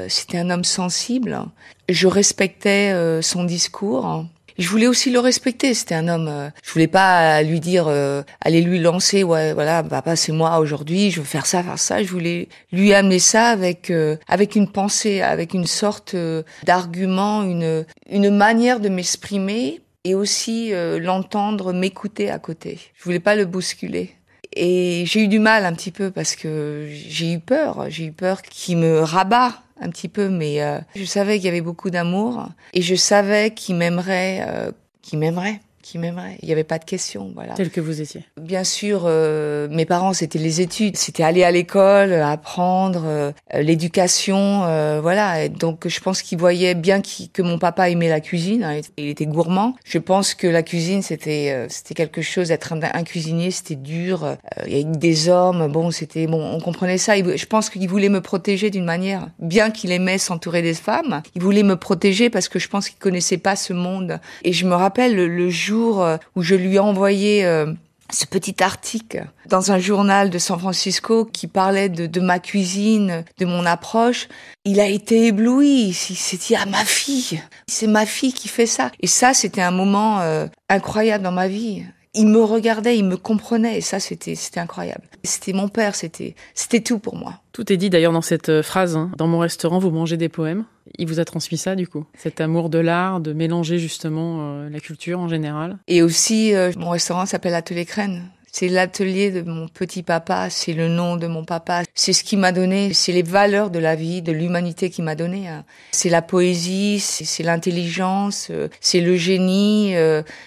c'était 0.07 0.37
un 0.37 0.51
homme 0.51 0.63
sensible. 0.63 1.43
Je 1.89 2.07
respectais 2.07 2.93
son 3.23 3.43
discours 3.45 4.25
je 4.57 4.69
voulais 4.69 4.87
aussi 4.87 5.11
le 5.11 5.19
respecter. 5.19 5.73
C'était 5.73 5.95
un 5.95 6.07
homme. 6.07 6.27
Euh, 6.27 6.49
je 6.63 6.71
voulais 6.71 6.87
pas 6.87 7.41
lui 7.43 7.59
dire, 7.59 7.87
euh, 7.87 8.23
aller 8.41 8.61
lui 8.61 8.79
lancer, 8.79 9.23
ouais, 9.23 9.53
voilà, 9.53 9.83
papa, 9.83 10.15
c'est 10.15 10.31
moi 10.31 10.59
aujourd'hui. 10.59 11.11
Je 11.11 11.19
veux 11.19 11.25
faire 11.25 11.45
ça, 11.45 11.63
faire 11.63 11.79
ça. 11.79 12.03
Je 12.03 12.09
voulais 12.09 12.47
lui 12.71 12.93
amener 12.93 13.19
ça 13.19 13.47
avec 13.47 13.89
euh, 13.89 14.15
avec 14.27 14.55
une 14.55 14.69
pensée, 14.69 15.21
avec 15.21 15.53
une 15.53 15.67
sorte 15.67 16.15
d'argument, 16.63 17.43
une 17.43 17.85
une 18.09 18.29
manière 18.29 18.79
de 18.79 18.89
m'exprimer 18.89 19.81
et 20.03 20.13
aussi 20.13 20.71
l'entendre 20.99 21.73
m'écouter 21.73 22.29
à 22.29 22.37
côté. 22.37 22.79
Je 22.95 23.03
voulais 23.03 23.19
pas 23.19 23.35
le 23.35 23.45
bousculer. 23.45 24.13
Et 24.55 25.03
j'ai 25.05 25.21
eu 25.21 25.27
du 25.27 25.39
mal 25.39 25.65
un 25.65 25.73
petit 25.73 25.91
peu 25.91 26.11
parce 26.11 26.35
que 26.35 26.87
j'ai 26.89 27.33
eu 27.33 27.39
peur. 27.39 27.85
J'ai 27.89 28.05
eu 28.05 28.11
peur 28.11 28.41
qu'il 28.41 28.77
me 28.77 28.99
rabat 28.99 29.53
un 29.79 29.89
petit 29.89 30.07
peu, 30.07 30.29
mais 30.29 30.61
euh, 30.61 30.79
je 30.95 31.05
savais 31.05 31.35
qu'il 31.37 31.45
y 31.45 31.49
avait 31.49 31.61
beaucoup 31.61 31.89
d'amour 31.89 32.47
et 32.73 32.81
je 32.81 32.95
savais 32.95 33.51
qu'il 33.51 33.75
m'aimerait, 33.75 34.45
euh, 34.47 34.71
qu'il 35.01 35.19
m'aimerait 35.19 35.59
qui 35.85 35.99
m'aimerait. 35.99 36.37
Il 36.41 36.47
n'y 36.47 36.51
avait 36.51 36.63
pas 36.63 36.79
de 36.79 36.83
question, 36.83 37.31
voilà. 37.35 37.53
Tel 37.53 37.69
que 37.69 37.79
vous 37.79 38.01
étiez. 38.01 38.21
Bien 38.41 38.63
sûr, 38.63 39.03
euh, 39.05 39.67
mes 39.69 39.85
parents, 39.85 40.13
c'était 40.13 40.39
les 40.39 40.59
études, 40.59 40.97
c'était 40.97 41.21
aller 41.21 41.43
à 41.43 41.51
l'école, 41.51 42.11
apprendre, 42.11 43.03
euh, 43.05 43.31
l'éducation, 43.53 44.63
euh, 44.63 44.99
voilà. 44.99 45.43
Et 45.43 45.49
donc, 45.49 45.87
je 45.87 45.99
pense 45.99 46.23
qu'ils 46.23 46.39
voyaient 46.39 46.73
bien 46.73 47.03
que 47.31 47.41
mon 47.43 47.59
papa 47.59 47.91
aimait 47.91 48.09
la 48.09 48.19
cuisine. 48.19 48.63
Hein, 48.63 48.81
il 48.97 49.09
était 49.09 49.27
gourmand. 49.27 49.75
Je 49.85 49.99
pense 49.99 50.33
que 50.33 50.47
la 50.47 50.63
cuisine, 50.63 51.03
c'était 51.03 51.51
euh, 51.51 51.67
c'était 51.69 51.93
quelque 51.93 52.23
chose. 52.23 52.47
D'être 52.47 52.73
un, 52.73 52.79
un, 52.81 53.03
cuisinier, 53.03 53.51
c'était 53.51 53.75
dur. 53.75 54.37
il 54.65 54.75
y 54.75 54.83
avait 54.83 54.97
des 54.97 55.29
hommes. 55.29 55.71
Bon, 55.71 55.91
c'était 55.91 56.25
bon. 56.25 56.43
On 56.43 56.59
comprenait 56.61 56.97
ça. 56.97 57.15
Je 57.15 57.45
pense 57.45 57.69
qu'il 57.69 57.87
voulait 57.87 58.09
me 58.09 58.21
protéger 58.21 58.71
d'une 58.71 58.85
manière. 58.85 59.27
Bien 59.37 59.69
qu'il 59.69 59.91
aimait 59.91 60.17
s'entourer 60.17 60.63
des 60.63 60.73
femmes, 60.73 61.21
il 61.35 61.43
voulait 61.43 61.61
me 61.61 61.75
protéger 61.75 62.31
parce 62.31 62.49
que 62.49 62.57
je 62.57 62.69
pense 62.69 62.89
qu'il 62.89 62.97
connaissait 62.97 63.37
pas 63.37 63.55
ce 63.55 63.71
monde. 63.71 64.19
Et 64.43 64.51
je 64.51 64.65
me 64.65 64.73
rappelle 64.73 65.15
le 65.15 65.49
jour 65.51 65.74
euh, 65.75 66.17
où 66.35 66.41
je 66.41 66.55
lui 66.55 66.75
ai 66.75 66.79
envoyé 66.79 67.45
euh, 67.45 67.73
ce 68.11 68.25
petit 68.25 68.63
article 68.63 69.25
dans 69.47 69.71
un 69.71 69.79
journal 69.79 70.29
de 70.29 70.37
San 70.37 70.59
Francisco 70.59 71.25
qui 71.25 71.47
parlait 71.47 71.89
de, 71.89 72.19
ma 72.19 72.39
cuisine, 72.39 73.25
de 73.39 73.45
mon 73.45 73.65
approche, 73.65 74.27
il 74.63 74.79
a 74.79 74.87
été 74.87 75.27
ébloui. 75.27 75.89
Il 75.89 75.93
s'est 75.93 76.37
dit 76.37 76.55
ah 76.55 76.65
ma 76.65 76.85
fille, 76.85 77.41
c'est 77.67 77.87
ma 77.87 78.05
fille 78.05 78.33
qui 78.33 78.47
fait 78.47 78.65
ça. 78.65 78.91
Et 78.99 79.07
ça 79.07 79.33
c'était 79.33 79.61
un 79.61 79.71
moment 79.71 80.21
euh, 80.21 80.47
incroyable 80.69 81.23
dans 81.23 81.31
ma 81.31 81.47
vie. 81.47 81.83
Il 82.15 82.27
me 82.27 82.41
regardait, 82.41 82.97
il 82.97 83.05
me 83.05 83.17
comprenait 83.17 83.77
et 83.77 83.81
ça 83.81 83.99
c'était 83.99 84.35
c'était 84.35 84.59
incroyable. 84.59 85.03
C'était 85.23 85.53
mon 85.53 85.67
père, 85.67 85.95
c'était 85.95 86.35
c'était 86.53 86.81
tout 86.81 86.99
pour 86.99 87.15
moi. 87.15 87.41
Tout 87.51 87.71
est 87.71 87.77
dit 87.77 87.89
d'ailleurs 87.89 88.13
dans 88.13 88.21
cette 88.21 88.61
phrase. 88.61 88.95
Hein. 88.95 89.11
Dans 89.17 89.27
mon 89.27 89.39
restaurant, 89.39 89.79
vous 89.79 89.91
mangez 89.91 90.17
des 90.17 90.29
poèmes. 90.29 90.65
Il 90.97 91.07
vous 91.07 91.19
a 91.19 91.25
transmis 91.25 91.57
ça, 91.57 91.75
du 91.75 91.87
coup 91.87 92.05
Cet 92.17 92.41
amour 92.41 92.69
de 92.69 92.77
l'art, 92.77 93.19
de 93.19 93.33
mélanger 93.33 93.79
justement 93.79 94.37
euh, 94.39 94.69
la 94.69 94.79
culture 94.79 95.19
en 95.19 95.27
général 95.27 95.77
Et 95.87 96.01
aussi, 96.01 96.53
euh, 96.53 96.71
mon 96.77 96.89
restaurant 96.89 97.25
s'appelle 97.25 97.55
Atelier 97.55 97.85
Crène. 97.85 98.23
C'est 98.57 98.69
l'atelier 98.69 99.31
de 99.31 99.41
mon 99.41 99.67
petit 99.67 100.01
papa, 100.01 100.49
c'est 100.49 100.71
le 100.71 100.87
nom 100.87 101.17
de 101.17 101.27
mon 101.27 101.43
papa, 101.43 101.83
c'est 101.93 102.13
ce 102.13 102.23
qui 102.23 102.37
m'a 102.37 102.53
donné, 102.53 102.93
c'est 102.93 103.11
les 103.11 103.21
valeurs 103.21 103.69
de 103.69 103.79
la 103.79 103.95
vie, 103.95 104.21
de 104.21 104.31
l'humanité 104.31 104.89
qui 104.89 105.01
m'a 105.01 105.15
donné. 105.15 105.49
Hein. 105.49 105.65
C'est 105.91 106.07
la 106.07 106.21
poésie, 106.21 107.01
c'est 107.01 107.43
l'intelligence, 107.43 108.47
euh, 108.51 108.69
c'est 108.79 109.01
le 109.01 109.17
génie, 109.17 109.93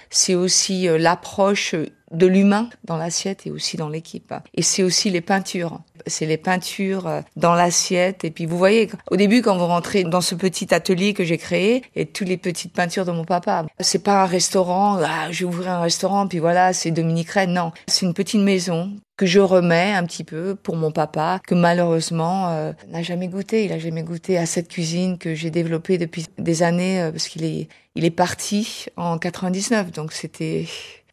c'est 0.08 0.34
aussi 0.34 0.88
l'approche 0.88 1.74
de 2.12 2.26
l'humain 2.26 2.68
dans 2.84 2.96
l'assiette 2.96 3.46
et 3.46 3.50
aussi 3.50 3.76
dans 3.76 3.88
l'équipe. 3.88 4.32
Et 4.54 4.62
c'est 4.62 4.82
aussi 4.82 5.10
les 5.10 5.20
peintures. 5.20 5.80
C'est 6.06 6.26
les 6.26 6.36
peintures 6.36 7.06
euh, 7.06 7.20
dans 7.36 7.54
l'assiette. 7.54 8.24
Et 8.24 8.30
puis 8.30 8.46
vous 8.46 8.56
voyez, 8.56 8.88
au 9.10 9.16
début, 9.16 9.42
quand 9.42 9.56
vous 9.56 9.66
rentrez 9.66 10.04
dans 10.04 10.20
ce 10.20 10.34
petit 10.34 10.74
atelier 10.74 11.14
que 11.14 11.24
j'ai 11.24 11.38
créé, 11.38 11.82
et 11.94 12.06
toutes 12.06 12.28
les 12.28 12.36
petites 12.36 12.72
peintures 12.72 13.04
de 13.04 13.12
mon 13.12 13.24
papa. 13.24 13.66
C'est 13.80 14.02
pas 14.02 14.22
un 14.22 14.26
restaurant, 14.26 14.98
ah, 15.02 15.30
je 15.30 15.40
vais 15.40 15.44
ouvrir 15.44 15.70
un 15.70 15.80
restaurant, 15.80 16.26
puis 16.26 16.38
voilà, 16.38 16.72
c'est 16.72 16.90
Dominique 16.90 17.30
Rennes. 17.30 17.52
Non, 17.52 17.72
c'est 17.86 18.06
une 18.06 18.14
petite 18.14 18.40
maison 18.40 18.92
que 19.16 19.26
je 19.26 19.40
remets 19.40 19.92
un 19.92 20.04
petit 20.04 20.24
peu 20.24 20.54
pour 20.54 20.76
mon 20.76 20.92
papa, 20.92 21.40
que 21.46 21.54
malheureusement 21.54 22.50
euh, 22.50 22.72
n'a 22.88 23.02
jamais 23.02 23.28
goûté. 23.28 23.64
Il 23.64 23.72
a 23.72 23.78
jamais 23.78 24.04
goûté 24.04 24.38
à 24.38 24.46
cette 24.46 24.68
cuisine 24.68 25.18
que 25.18 25.34
j'ai 25.34 25.50
développée 25.50 25.98
depuis 25.98 26.26
des 26.38 26.62
années, 26.62 27.02
euh, 27.02 27.10
parce 27.10 27.28
qu'il 27.28 27.44
est, 27.44 27.68
il 27.96 28.04
est 28.04 28.10
parti 28.10 28.86
en 28.96 29.18
99. 29.18 29.90
Donc 29.90 30.12
c'était 30.12 30.66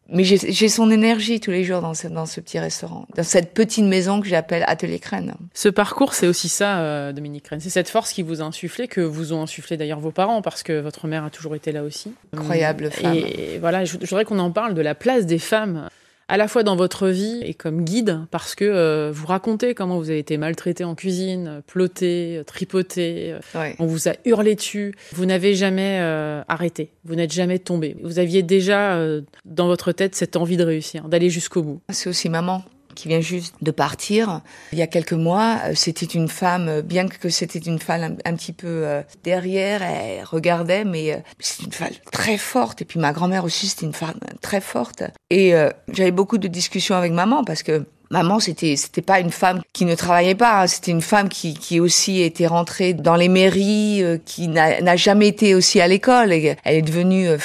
mais 0.09 0.23
j'ai 0.23 0.69
son 0.69 0.91
énergie 0.91 1.39
tous 1.39 1.51
les 1.51 1.63
jours 1.63 1.81
dans 1.81 1.93
ce, 1.93 2.07
dans 2.07 2.25
ce 2.25 2.39
petit 2.39 2.59
restaurant, 2.59 3.07
dans 3.15 3.23
cette 3.23 3.53
petite 3.53 3.85
maison 3.85 4.21
que 4.21 4.27
j'appelle 4.27 4.63
Atelier 4.67 4.99
Crène. 4.99 5.33
Ce 5.53 5.67
parcours, 5.69 6.13
c'est 6.13 6.27
aussi 6.27 6.47
ça, 6.47 6.79
euh, 6.79 7.11
Dominique 7.11 7.45
Crène. 7.45 7.59
C'est 7.59 7.69
cette 7.69 7.89
force 7.89 8.13
qui 8.13 8.21
vous 8.21 8.41
a 8.41 8.45
insufflé, 8.45 8.87
que 8.87 9.01
vous 9.01 9.33
ont 9.33 9.41
insufflé 9.41 9.77
d'ailleurs 9.77 9.99
vos 9.99 10.11
parents, 10.11 10.41
parce 10.41 10.61
que 10.61 10.79
votre 10.79 11.07
mère 11.07 11.23
a 11.23 11.29
toujours 11.29 11.55
été 11.55 11.71
là 11.71 11.83
aussi. 11.83 12.13
Incroyable 12.33 12.91
femme. 12.91 13.15
Et 13.15 13.57
voilà, 13.59 13.83
je, 13.83 13.97
je 13.99 14.07
voudrais 14.07 14.25
qu'on 14.25 14.39
en 14.39 14.51
parle 14.51 14.75
de 14.75 14.81
la 14.81 14.93
place 14.93 15.25
des 15.25 15.39
femmes 15.39 15.89
à 16.27 16.37
la 16.37 16.47
fois 16.47 16.63
dans 16.63 16.75
votre 16.75 17.07
vie 17.07 17.41
et 17.43 17.53
comme 17.53 17.83
guide, 17.83 18.21
parce 18.31 18.55
que 18.55 18.65
euh, 18.65 19.11
vous 19.13 19.27
racontez 19.27 19.75
comment 19.75 19.97
vous 19.97 20.09
avez 20.09 20.19
été 20.19 20.37
maltraité 20.37 20.83
en 20.83 20.95
cuisine, 20.95 21.61
ploté, 21.67 22.41
tripoté, 22.47 23.35
euh, 23.55 23.71
on 23.79 23.85
vous 23.85 24.09
a 24.09 24.13
hurlé 24.25 24.55
dessus, 24.55 24.95
vous 25.13 25.25
n'avez 25.25 25.53
jamais 25.53 25.99
euh, 26.01 26.41
arrêté, 26.47 26.89
vous 27.03 27.15
n'êtes 27.15 27.33
jamais 27.33 27.59
tombé. 27.59 27.95
Vous 28.01 28.19
aviez 28.19 28.43
déjà 28.43 28.99
dans 29.45 29.67
votre 29.67 29.91
tête 29.91 30.15
cette 30.15 30.35
envie 30.35 30.57
de 30.57 30.63
réussir, 30.63 31.07
d'aller 31.07 31.29
jusqu'au 31.29 31.61
bout. 31.61 31.81
C'est 31.89 32.09
aussi 32.09 32.29
maman 32.29 32.63
qui 32.95 33.07
vient 33.07 33.21
juste 33.21 33.55
de 33.61 33.71
partir. 33.71 34.41
Il 34.71 34.79
y 34.79 34.81
a 34.81 34.87
quelques 34.87 35.13
mois, 35.13 35.59
euh, 35.65 35.73
c'était 35.75 36.05
une 36.05 36.27
femme, 36.27 36.67
euh, 36.67 36.81
bien 36.81 37.07
que 37.07 37.29
c'était 37.29 37.59
une 37.59 37.79
femme 37.79 38.17
un, 38.25 38.35
petit 38.35 38.53
peu 38.53 38.67
euh, 38.67 39.01
derrière, 39.23 39.83
elle 39.83 40.23
regardait, 40.23 40.85
mais 40.85 41.23
c'est 41.39 41.63
une 41.63 41.71
femme 41.71 41.91
très 42.11 42.37
forte. 42.37 42.81
Et 42.81 42.85
puis 42.85 42.99
ma 42.99 43.13
grand-mère 43.13 43.43
aussi, 43.43 43.67
c'était 43.67 43.85
une 43.85 43.93
femme 43.93 44.19
très 44.41 44.61
forte. 44.61 45.03
Et 45.29 45.53
j'avais 45.91 46.11
beaucoup 46.11 46.37
de 46.37 46.47
discussions 46.47 46.95
avec 46.95 47.11
maman 47.11 47.43
parce 47.43 47.63
que 47.63 47.85
Maman, 48.11 48.39
c'était 48.39 48.75
c'était 48.75 49.01
pas 49.01 49.19
une 49.19 49.31
femme 49.31 49.61
qui 49.73 49.85
ne 49.85 49.95
travaillait 49.95 50.35
pas, 50.35 50.61
hein. 50.61 50.67
c'était 50.67 50.91
une 50.91 51.01
femme 51.01 51.29
qui 51.29 51.53
qui 51.53 51.79
aussi 51.79 52.21
était 52.21 52.47
rentrée 52.47 52.93
dans 52.93 53.15
les 53.15 53.29
mairies, 53.29 54.03
euh, 54.03 54.17
qui 54.23 54.47
n'a 54.47 54.95
jamais 54.95 55.27
été 55.27 55.55
aussi 55.55 55.81
à 55.81 55.87
l'école. 55.87 56.31
Elle 56.31 56.55
est 56.65 56.81
devenue 56.81 57.29
euh, 57.29 57.37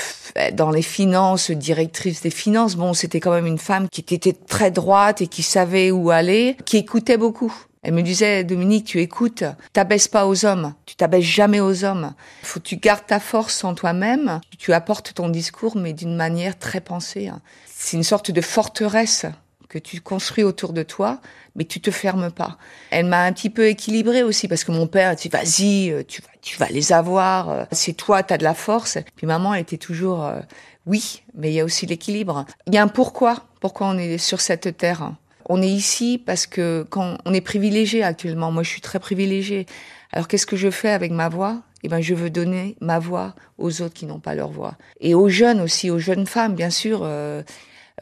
dans 0.53 0.71
les 0.71 0.83
finances, 0.83 1.51
directrice 1.51 2.23
des 2.23 2.31
finances. 2.31 2.77
Bon, 2.77 2.95
c'était 2.95 3.21
quand 3.21 3.33
même 3.33 3.47
une 3.47 3.59
femme 3.59 3.89
qui 3.89 4.01
était 4.01 4.33
très 4.33 4.71
droite 4.71 5.23
et 5.23 5.27
qui 5.27 5.43
savait 5.43 5.91
où 5.91 6.11
aller, 6.11 6.57
qui 6.65 6.77
écoutait 6.77 7.17
beaucoup. 7.17 7.53
Elle 7.83 7.95
me 7.95 8.03
disait, 8.03 8.45
Dominique, 8.45 8.85
tu 8.85 9.01
écoutes, 9.01 9.45
t'abaisses 9.73 10.09
pas 10.09 10.27
aux 10.27 10.45
hommes, 10.45 10.75
tu 10.85 10.97
t'abaisses 10.97 11.25
jamais 11.25 11.61
aux 11.61 11.83
hommes. 11.85 12.13
Faut 12.43 12.61
que 12.61 12.67
tu 12.67 12.77
gardes 12.77 13.07
ta 13.07 13.21
force 13.21 13.65
en 13.65 13.75
toi-même, 13.75 14.41
tu 14.59 14.75
apportes 14.75 15.15
ton 15.15 15.31
discours, 15.31 15.77
mais 15.79 15.95
d'une 15.95 16.15
manière 16.15 16.59
très 16.59 16.83
pensée. 16.83 17.29
Hein. 17.29 17.41
C'est 17.67 17.97
une 17.97 18.03
sorte 18.03 18.31
de 18.31 18.41
forteresse 18.43 19.25
que 19.71 19.79
tu 19.79 20.01
construis 20.01 20.43
autour 20.43 20.73
de 20.73 20.83
toi, 20.83 21.21
mais 21.55 21.65
tu 21.65 21.81
te 21.81 21.93
fermes 21.93 22.31
pas. 22.31 22.59
Elle 22.91 23.07
m'a 23.07 23.23
un 23.23 23.33
petit 23.33 23.51
peu 23.51 23.69
équilibrée 23.69 24.25
aussi 24.25 24.49
parce 24.49 24.65
que 24.65 24.73
mon 24.73 24.89
père 24.89 25.15
dit 25.15 25.29
vas-y, 25.29 25.91
euh, 25.93 26.03
tu 26.07 26.21
vas, 26.21 26.29
tu 26.43 26.59
vas 26.59 26.67
les 26.67 26.93
avoir, 26.93 27.51
euh, 27.51 27.65
c'est 27.71 27.93
toi, 27.93 28.25
tu 28.25 28.35
as 28.35 28.39
de 28.39 28.43
la 28.43 28.55
force. 28.55 28.99
Puis 29.15 29.29
maman 29.29 29.55
elle 29.55 29.63
était 29.63 29.79
toujours 29.79 30.27
euh, 30.27 30.41
oui, 30.87 31.23
mais 31.35 31.51
il 31.51 31.55
y 31.55 31.61
a 31.61 31.65
aussi 31.65 31.87
l'équilibre. 31.87 32.45
Il 32.67 32.75
y 32.75 32.79
a 32.79 32.83
un 32.83 32.89
pourquoi, 32.89 33.45
pourquoi 33.61 33.87
on 33.87 33.97
est 33.97 34.19
sur 34.19 34.41
cette 34.41 34.77
terre? 34.77 35.13
On 35.49 35.63
est 35.63 35.69
ici 35.69 36.21
parce 36.25 36.47
que 36.47 36.85
quand 36.91 37.19
on 37.25 37.33
est 37.33 37.41
privilégié 37.41 38.03
actuellement, 38.03 38.51
moi 38.51 38.65
je 38.65 38.71
suis 38.71 38.81
très 38.81 38.99
privilégiée. 38.99 39.67
Alors 40.13 40.27
qu'est-ce 40.27 40.47
que 40.47 40.57
je 40.57 40.71
fais 40.71 40.91
avec 40.91 41.13
ma 41.13 41.29
voix? 41.29 41.63
Eh 41.85 41.89
ben, 41.89 42.01
je 42.01 42.15
veux 42.15 42.29
donner 42.29 42.77
ma 42.81 42.99
voix 42.99 43.35
aux 43.57 43.81
autres 43.83 43.95
qui 43.95 44.05
n'ont 44.05 44.19
pas 44.19 44.35
leur 44.35 44.51
voix. 44.51 44.75
Et 45.01 45.15
aux 45.15 45.29
jeunes 45.29 45.61
aussi, 45.61 45.91
aux 45.91 46.01
jeunes 46.01 46.27
femmes, 46.27 46.55
bien 46.55 46.71
sûr. 46.71 47.01
Euh, 47.05 47.43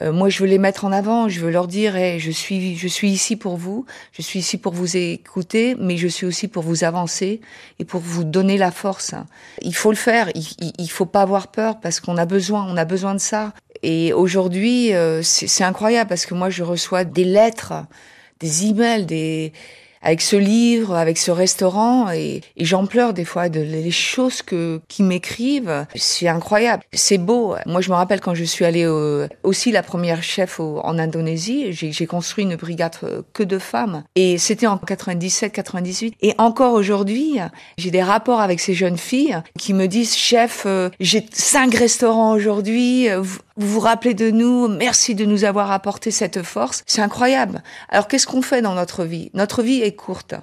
moi, 0.02 0.28
je 0.28 0.40
veux 0.40 0.48
les 0.48 0.58
mettre 0.58 0.84
en 0.84 0.92
avant. 0.92 1.28
Je 1.28 1.40
veux 1.40 1.50
leur 1.50 1.66
dire, 1.66 1.94
je 2.18 2.30
suis, 2.30 2.76
je 2.76 2.88
suis 2.88 3.10
ici 3.10 3.36
pour 3.36 3.56
vous. 3.56 3.84
Je 4.12 4.22
suis 4.22 4.38
ici 4.38 4.58
pour 4.58 4.72
vous 4.72 4.96
écouter, 4.96 5.76
mais 5.78 5.96
je 5.96 6.08
suis 6.08 6.26
aussi 6.26 6.48
pour 6.48 6.62
vous 6.62 6.84
avancer 6.84 7.40
et 7.78 7.84
pour 7.84 8.00
vous 8.00 8.24
donner 8.24 8.58
la 8.58 8.70
force. 8.70 9.14
Il 9.62 9.74
faut 9.74 9.90
le 9.90 9.96
faire. 9.96 10.30
Il, 10.34 10.72
il, 10.78 10.90
faut 10.90 11.06
pas 11.06 11.22
avoir 11.22 11.48
peur 11.48 11.80
parce 11.80 12.00
qu'on 12.00 12.16
a 12.16 12.26
besoin, 12.26 12.66
on 12.68 12.76
a 12.76 12.84
besoin 12.84 13.14
de 13.14 13.20
ça. 13.20 13.52
Et 13.82 14.12
aujourd'hui, 14.12 14.94
euh, 14.94 15.22
c'est 15.22 15.64
incroyable 15.64 16.08
parce 16.08 16.26
que 16.26 16.34
moi, 16.34 16.50
je 16.50 16.62
reçois 16.62 17.04
des 17.04 17.24
lettres, 17.24 17.74
des 18.40 18.66
emails, 18.66 19.06
des 19.06 19.52
avec 20.02 20.20
ce 20.20 20.36
livre, 20.36 20.94
avec 20.94 21.18
ce 21.18 21.30
restaurant, 21.30 22.10
et, 22.10 22.42
et 22.56 22.64
j'en 22.64 22.86
pleure 22.86 23.14
des 23.14 23.24
fois 23.24 23.48
de 23.48 23.60
les 23.60 23.90
choses 23.90 24.42
que 24.42 24.80
qui 24.88 25.02
m'écrivent. 25.02 25.86
C'est 25.94 26.28
incroyable, 26.28 26.82
c'est 26.92 27.18
beau. 27.18 27.56
Moi, 27.66 27.80
je 27.80 27.90
me 27.90 27.94
rappelle 27.94 28.20
quand 28.20 28.34
je 28.34 28.44
suis 28.44 28.64
allée 28.64 28.86
aussi 29.42 29.72
la 29.72 29.82
première 29.82 30.22
chef 30.22 30.60
en 30.60 30.98
Indonésie, 30.98 31.72
j'ai 31.72 32.06
construit 32.06 32.44
une 32.44 32.56
brigade 32.56 32.94
euh, 33.02 33.22
que 33.32 33.42
de 33.42 33.58
femmes, 33.58 34.04
et 34.14 34.38
c'était 34.38 34.66
en 34.66 34.76
97-98. 34.76 36.14
Et 36.20 36.34
encore 36.38 36.74
aujourd'hui, 36.74 37.38
j'ai 37.76 37.90
des 37.90 38.02
rapports 38.02 38.40
avec 38.40 38.60
ces 38.60 38.74
jeunes 38.74 38.98
filles 38.98 39.38
qui 39.58 39.74
me 39.74 39.86
disent, 39.86 40.16
chef, 40.16 40.64
euh, 40.66 40.90
j'ai 41.00 41.26
cinq 41.32 41.74
restaurants 41.74 42.32
aujourd'hui. 42.32 43.08
Vous, 43.58 43.66
vous 43.66 43.80
rappelez 43.80 44.14
de 44.14 44.30
nous, 44.30 44.68
merci 44.68 45.14
de 45.14 45.24
nous 45.24 45.44
avoir 45.44 45.72
apporté 45.72 46.10
cette 46.10 46.42
force. 46.42 46.82
C'est 46.86 47.02
incroyable. 47.02 47.62
Alors 47.88 48.08
qu'est-ce 48.08 48.26
qu'on 48.26 48.40
fait 48.40 48.62
dans 48.62 48.74
notre 48.74 49.04
vie? 49.04 49.30
Notre 49.34 49.62
vie 49.62 49.82
est 49.82 49.96
courte. 49.96 50.34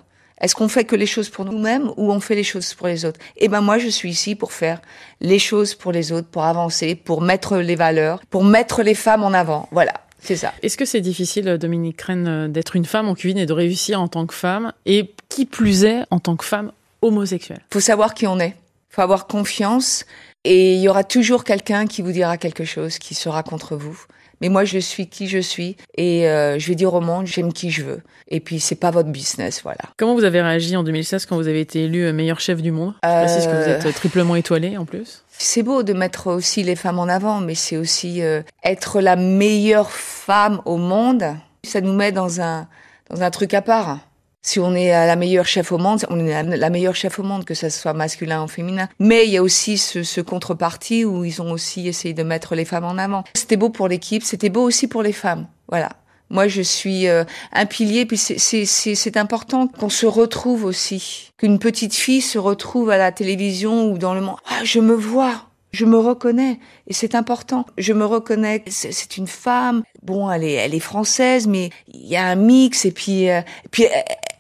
Est-ce 0.42 0.54
qu'on 0.54 0.68
fait 0.68 0.84
que 0.84 0.98
les 0.98 1.06
choses 1.06 1.30
pour 1.30 1.46
nous-mêmes 1.46 1.90
ou 1.96 2.12
on 2.12 2.20
fait 2.20 2.36
les 2.36 2.44
choses 2.44 2.74
pour 2.74 2.88
les 2.88 3.06
autres? 3.06 3.20
Eh 3.38 3.48
ben 3.48 3.62
moi 3.62 3.78
je 3.78 3.88
suis 3.88 4.10
ici 4.10 4.36
pour 4.36 4.52
faire 4.52 4.82
les 5.22 5.40
choses 5.40 5.76
pour 5.76 5.94
les 5.94 6.12
autres, 6.12 6.28
pour 6.28 6.44
avancer, 6.44 6.94
pour 6.94 7.22
mettre 7.22 7.58
les 7.58 7.76
valeurs, 7.76 8.20
pour 8.30 8.44
mettre 8.44 8.84
les 8.84 8.96
femmes 8.96 9.24
en 9.24 9.32
avant. 9.32 9.70
Voilà. 9.72 9.94
C'est 10.20 10.36
ça. 10.36 10.54
Est-ce 10.62 10.76
que 10.76 10.86
c'est 10.86 11.02
difficile, 11.02 11.58
Dominique 11.58 11.98
Crène, 11.98 12.52
d'être 12.52 12.76
une 12.76 12.86
femme 12.86 13.08
en 13.08 13.14
cuisine 13.14 13.38
et 13.38 13.46
de 13.46 13.54
réussir 13.54 14.02
en 14.02 14.08
tant 14.10 14.26
que 14.26 14.34
femme? 14.34 14.74
Et 14.86 15.14
qui 15.30 15.46
plus 15.46 15.86
est 15.86 16.04
en 16.10 16.20
tant 16.20 16.36
que 16.36 16.44
femme 16.44 16.72
homosexuelle? 17.02 17.62
Faut 17.72 17.80
savoir 17.80 18.14
qui 18.14 18.28
on 18.28 18.40
est. 18.40 18.56
Faut 18.90 19.02
avoir 19.02 19.28
confiance 19.28 20.06
et 20.46 20.76
il 20.76 20.80
y 20.80 20.88
aura 20.88 21.04
toujours 21.04 21.44
quelqu'un 21.44 21.88
qui 21.88 22.02
vous 22.02 22.12
dira 22.12 22.38
quelque 22.38 22.64
chose, 22.64 23.00
qui 23.00 23.16
sera 23.16 23.44
contre 23.44 23.76
vous. 23.76 24.00
Mais 24.42 24.50
moi, 24.50 24.64
je 24.66 24.78
suis 24.78 25.08
qui 25.08 25.28
je 25.28 25.40
suis 25.40 25.78
et 25.98 26.28
euh, 26.28 26.60
je 26.60 26.68
vais 26.68 26.76
dire 26.76 26.94
au 26.94 27.02
monde, 27.02 27.26
j'aime 27.26 27.52
qui 27.52 27.72
je 27.72 27.84
veux. 27.84 28.02
Et 28.28 28.40
puis, 28.40 28.60
c'est 28.60 28.76
pas 28.76 28.92
votre 28.92 29.10
business, 29.10 29.62
voilà. 29.64 29.80
Comment 29.98 30.14
vous 30.14 30.24
avez 30.24 30.42
réagi 30.42 30.76
en 30.76 30.84
2016 30.84 31.26
quand 31.26 31.36
vous 31.36 31.48
avez 31.48 31.62
été 31.62 31.86
élu 31.86 32.12
meilleur 32.12 32.40
chef 32.40 32.62
du 32.62 32.72
monde? 32.72 32.94
Je 33.04 33.10
précise 33.10 33.48
que 33.48 33.52
vous 33.52 33.70
êtes 33.70 33.86
euh. 33.86 33.92
triplement 33.92 34.36
étoilé 34.36 34.78
en 34.78 34.86
plus. 34.86 35.24
C'est 35.38 35.64
beau 35.64 35.84
de 35.84 35.94
mettre 35.94 36.28
aussi 36.28 36.64
les 36.64 36.76
femmes 36.76 37.00
en 37.00 37.08
avant, 37.08 37.40
mais 37.40 37.56
c'est 37.56 37.78
aussi 37.78 38.22
euh, 38.22 38.42
être 38.64 39.02
la 39.02 39.16
meilleure 39.16 39.92
femme 39.92 40.62
au 40.66 40.78
monde. 40.78 41.24
Ça 41.64 41.82
nous 41.82 41.94
met 41.94 42.12
dans 42.12 42.42
un 42.42 42.68
dans 43.10 43.22
un 43.22 43.32
truc 43.32 43.54
à 43.54 43.62
part 43.62 44.00
si 44.46 44.60
on 44.60 44.76
est 44.76 44.92
la 44.92 45.16
meilleure 45.16 45.48
chef 45.48 45.72
au 45.72 45.80
monde, 45.80 46.06
on 46.10 46.20
est 46.20 46.44
la 46.44 46.70
meilleure 46.70 46.96
chef 46.96 47.18
au 47.18 47.24
monde, 47.24 47.46
que 47.46 47.56
ce 47.56 47.70
soit 47.70 47.94
masculin 47.94 48.44
ou 48.44 48.48
féminin. 48.48 48.88
Mais 49.00 49.26
il 49.26 49.32
y 49.32 49.38
a 49.38 49.42
aussi 49.42 49.80
ce, 49.80 50.04
ce 50.04 50.22
contrepartie 50.22 51.04
où 51.04 51.26
ils 51.26 51.42
ont 51.42 51.52
aussi 51.52 51.88
essayé 51.88 52.14
de 52.14 52.22
mettre 52.22 52.54
les 52.54 52.64
femmes 52.64 52.86
en 52.86 53.00
avant. 53.00 53.24
C'était 53.34 53.58
beau 53.58 53.70
pour 53.70 53.88
l'équipe, 53.88 54.24
c'était 54.24 54.50
beau 54.50 54.62
aussi 54.62 54.88
pour 54.88 55.02
les 55.02 55.14
femmes. 55.14 55.48
Voilà. 55.68 55.90
Moi, 56.30 56.48
je 56.48 56.62
suis 56.62 57.08
euh, 57.08 57.24
un 57.54 57.66
pilier, 57.66 58.06
puis 58.06 58.18
c'est 58.18 59.18
important 59.18 59.68
qu'on 59.68 59.90
se 59.90 60.06
retrouve 60.06 60.66
aussi, 60.66 61.32
qu'une 61.38 61.58
petite 61.58 61.96
fille 61.96 62.22
se 62.22 62.38
retrouve 62.38 62.92
à 62.92 62.98
la 62.98 63.12
télévision 63.12 63.92
ou 63.92 63.98
dans 63.98 64.14
le 64.14 64.22
monde. 64.22 64.38
Ah, 64.48 64.64
je 64.64 64.80
me 64.80 64.94
vois, 64.94 65.46
je 65.72 65.86
me 65.86 65.98
reconnais 65.98 66.60
et 66.88 66.94
c'est 66.94 67.16
important. 67.16 67.66
Je 67.78 67.94
me 67.94 68.06
reconnais. 68.06 68.64
C'est 68.68 69.18
une 69.18 69.28
femme. 69.28 69.84
Bon, 70.02 70.32
elle 70.32 70.44
est, 70.44 70.54
elle 70.54 70.74
est 70.74 70.80
française, 70.80 71.48
mais 71.48 71.70
il 71.94 72.08
y 72.08 72.16
a 72.16 72.26
un 72.26 72.36
mix 72.36 72.86
et 72.86 72.92
puis, 72.92 73.30
euh, 73.30 73.42
puis 73.72 73.86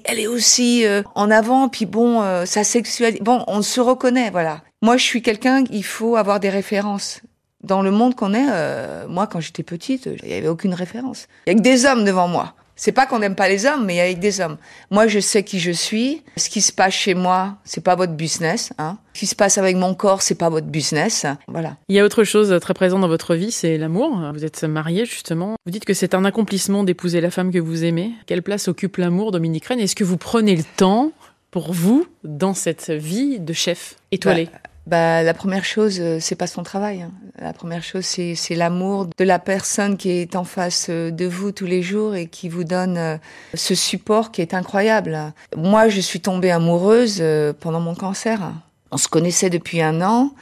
elle 0.05 0.19
est 0.19 0.27
aussi 0.27 0.85
euh, 0.85 1.03
en 1.15 1.31
avant, 1.31 1.69
puis 1.69 1.85
bon, 1.85 2.21
euh, 2.21 2.45
sa 2.45 2.63
sexualité. 2.63 3.21
Bon, 3.24 3.43
on 3.47 3.62
se 3.62 3.81
reconnaît, 3.81 4.29
voilà. 4.29 4.62
Moi, 4.81 4.97
je 4.97 5.03
suis 5.03 5.21
quelqu'un, 5.21 5.63
il 5.71 5.83
faut 5.83 6.15
avoir 6.15 6.39
des 6.39 6.50
références. 6.50 7.21
Dans 7.63 7.81
le 7.81 7.89
monde 7.89 8.15
qu'on 8.15 8.33
est, 8.33 8.47
euh, 8.51 9.07
moi, 9.07 9.25
quand 9.25 9.39
j'étais 9.39 9.63
petite, 9.63 10.05
il 10.05 10.27
n'y 10.27 10.35
avait 10.35 10.47
aucune 10.47 10.74
référence. 10.74 11.27
Il 11.47 11.53
y 11.53 11.55
a 11.55 11.57
que 11.57 11.63
des 11.63 11.85
hommes 11.85 12.05
devant 12.05 12.27
moi. 12.27 12.53
C'est 12.75 12.91
pas 12.91 13.05
qu'on 13.05 13.20
n'aime 13.20 13.36
pas 13.36 13.48
les 13.48 13.65
hommes, 13.65 13.86
mais 13.86 13.96
il 13.96 13.98
y 13.98 14.01
a 14.01 14.13
des 14.13 14.41
hommes. 14.41 14.58
Moi, 14.91 15.08
je 15.08 15.20
sais 15.20 15.44
qui 15.44 15.60
je 15.60 15.72
suis. 15.72 16.22
Ce 16.36 16.50
qui 16.50 16.62
se 16.62 16.74
passe 16.74 16.94
chez 16.94 17.13
moi, 17.13 17.58
c'est 17.63 17.84
pas 17.84 17.96
votre 17.96 18.13
business. 18.13 18.74
Hein. 18.77 18.98
Ce 19.13 19.20
qui 19.22 19.27
se 19.27 19.36
passe 19.36 19.58
avec 19.58 19.77
mon 19.77 19.94
corps, 19.96 20.22
c'est 20.22 20.36
pas 20.36 20.50
votre 20.50 20.67
business. 20.67 21.25
Voilà. 21.48 21.77
Il 21.88 21.96
y 21.96 22.00
a 22.00 22.03
autre 22.03 22.24
chose 22.24 22.55
très 22.60 22.74
présent 22.74 23.00
dans 23.00 23.08
votre 23.08 23.36
vie, 23.36 23.51
c'est 23.51 23.77
l'amour. 23.77 24.20
Vous 24.34 24.44
êtes 24.44 24.63
marié 24.65 25.05
justement. 25.05 25.55
Vous 25.65 25.72
dites 25.72 25.86
que 25.86 25.94
c'est 25.94 26.13
un 26.13 26.25
accomplissement 26.25 26.84
d'épouser 26.84 27.22
la 27.22 27.32
femme 27.32 27.51
que 27.51 27.60
vous 27.60 27.86
aimez. 27.86 28.12
Quelle 28.25 28.44
place 28.44 28.67
occupe 28.67 28.98
l'amour, 28.98 29.32
Dominique 29.32 29.65
Rennes? 29.65 29.79
Est-ce 29.79 29.96
que 29.96 30.03
vous 30.03 30.17
prenez 30.17 30.55
le 30.55 30.63
temps 30.75 31.12
pour 31.51 31.72
vous 31.72 32.05
dans 32.25 32.53
cette 32.53 32.89
vie 32.89 33.39
de 33.39 33.53
chef 33.53 33.96
étoilé 34.12 34.50
bah, 34.51 34.60
bah, 34.87 35.23
la 35.23 35.33
première 35.33 35.65
chose, 35.65 35.97
euh, 35.99 36.19
c'est 36.21 36.35
pas 36.35 36.45
son 36.45 36.61
travail. 36.61 37.01
Hein. 37.01 37.11
La 37.39 37.53
première 37.53 37.83
chose, 37.83 38.05
c'est, 38.05 38.35
l'amour 38.55 39.07
de 39.17 39.23
la 39.23 39.39
personne 39.39 39.97
qui 39.97 40.11
est 40.11 40.35
en 40.35 40.43
face 40.43 40.87
euh, 40.89 41.09
de 41.09 41.25
vous 41.25 41.51
tous 41.51 41.65
les 41.65 41.81
jours 41.81 42.13
et 42.13 42.27
qui 42.27 42.49
vous 42.49 42.63
donne 42.63 42.97
euh, 42.97 43.17
ce 43.55 43.73
support 43.73 44.31
qui 44.31 44.41
est 44.41 44.53
incroyable. 44.53 45.33
Moi, 45.57 45.89
je 45.89 45.99
suis 46.01 46.19
tombée 46.19 46.51
amoureuse 46.51 47.23
pendant 47.59 47.79
mon 47.79 47.95
cancer. 47.95 48.53
On 48.91 48.97
se 48.97 49.07
connaissait 49.07 49.49
depuis 49.49 49.81
un 49.81 50.01
an, 50.01 50.33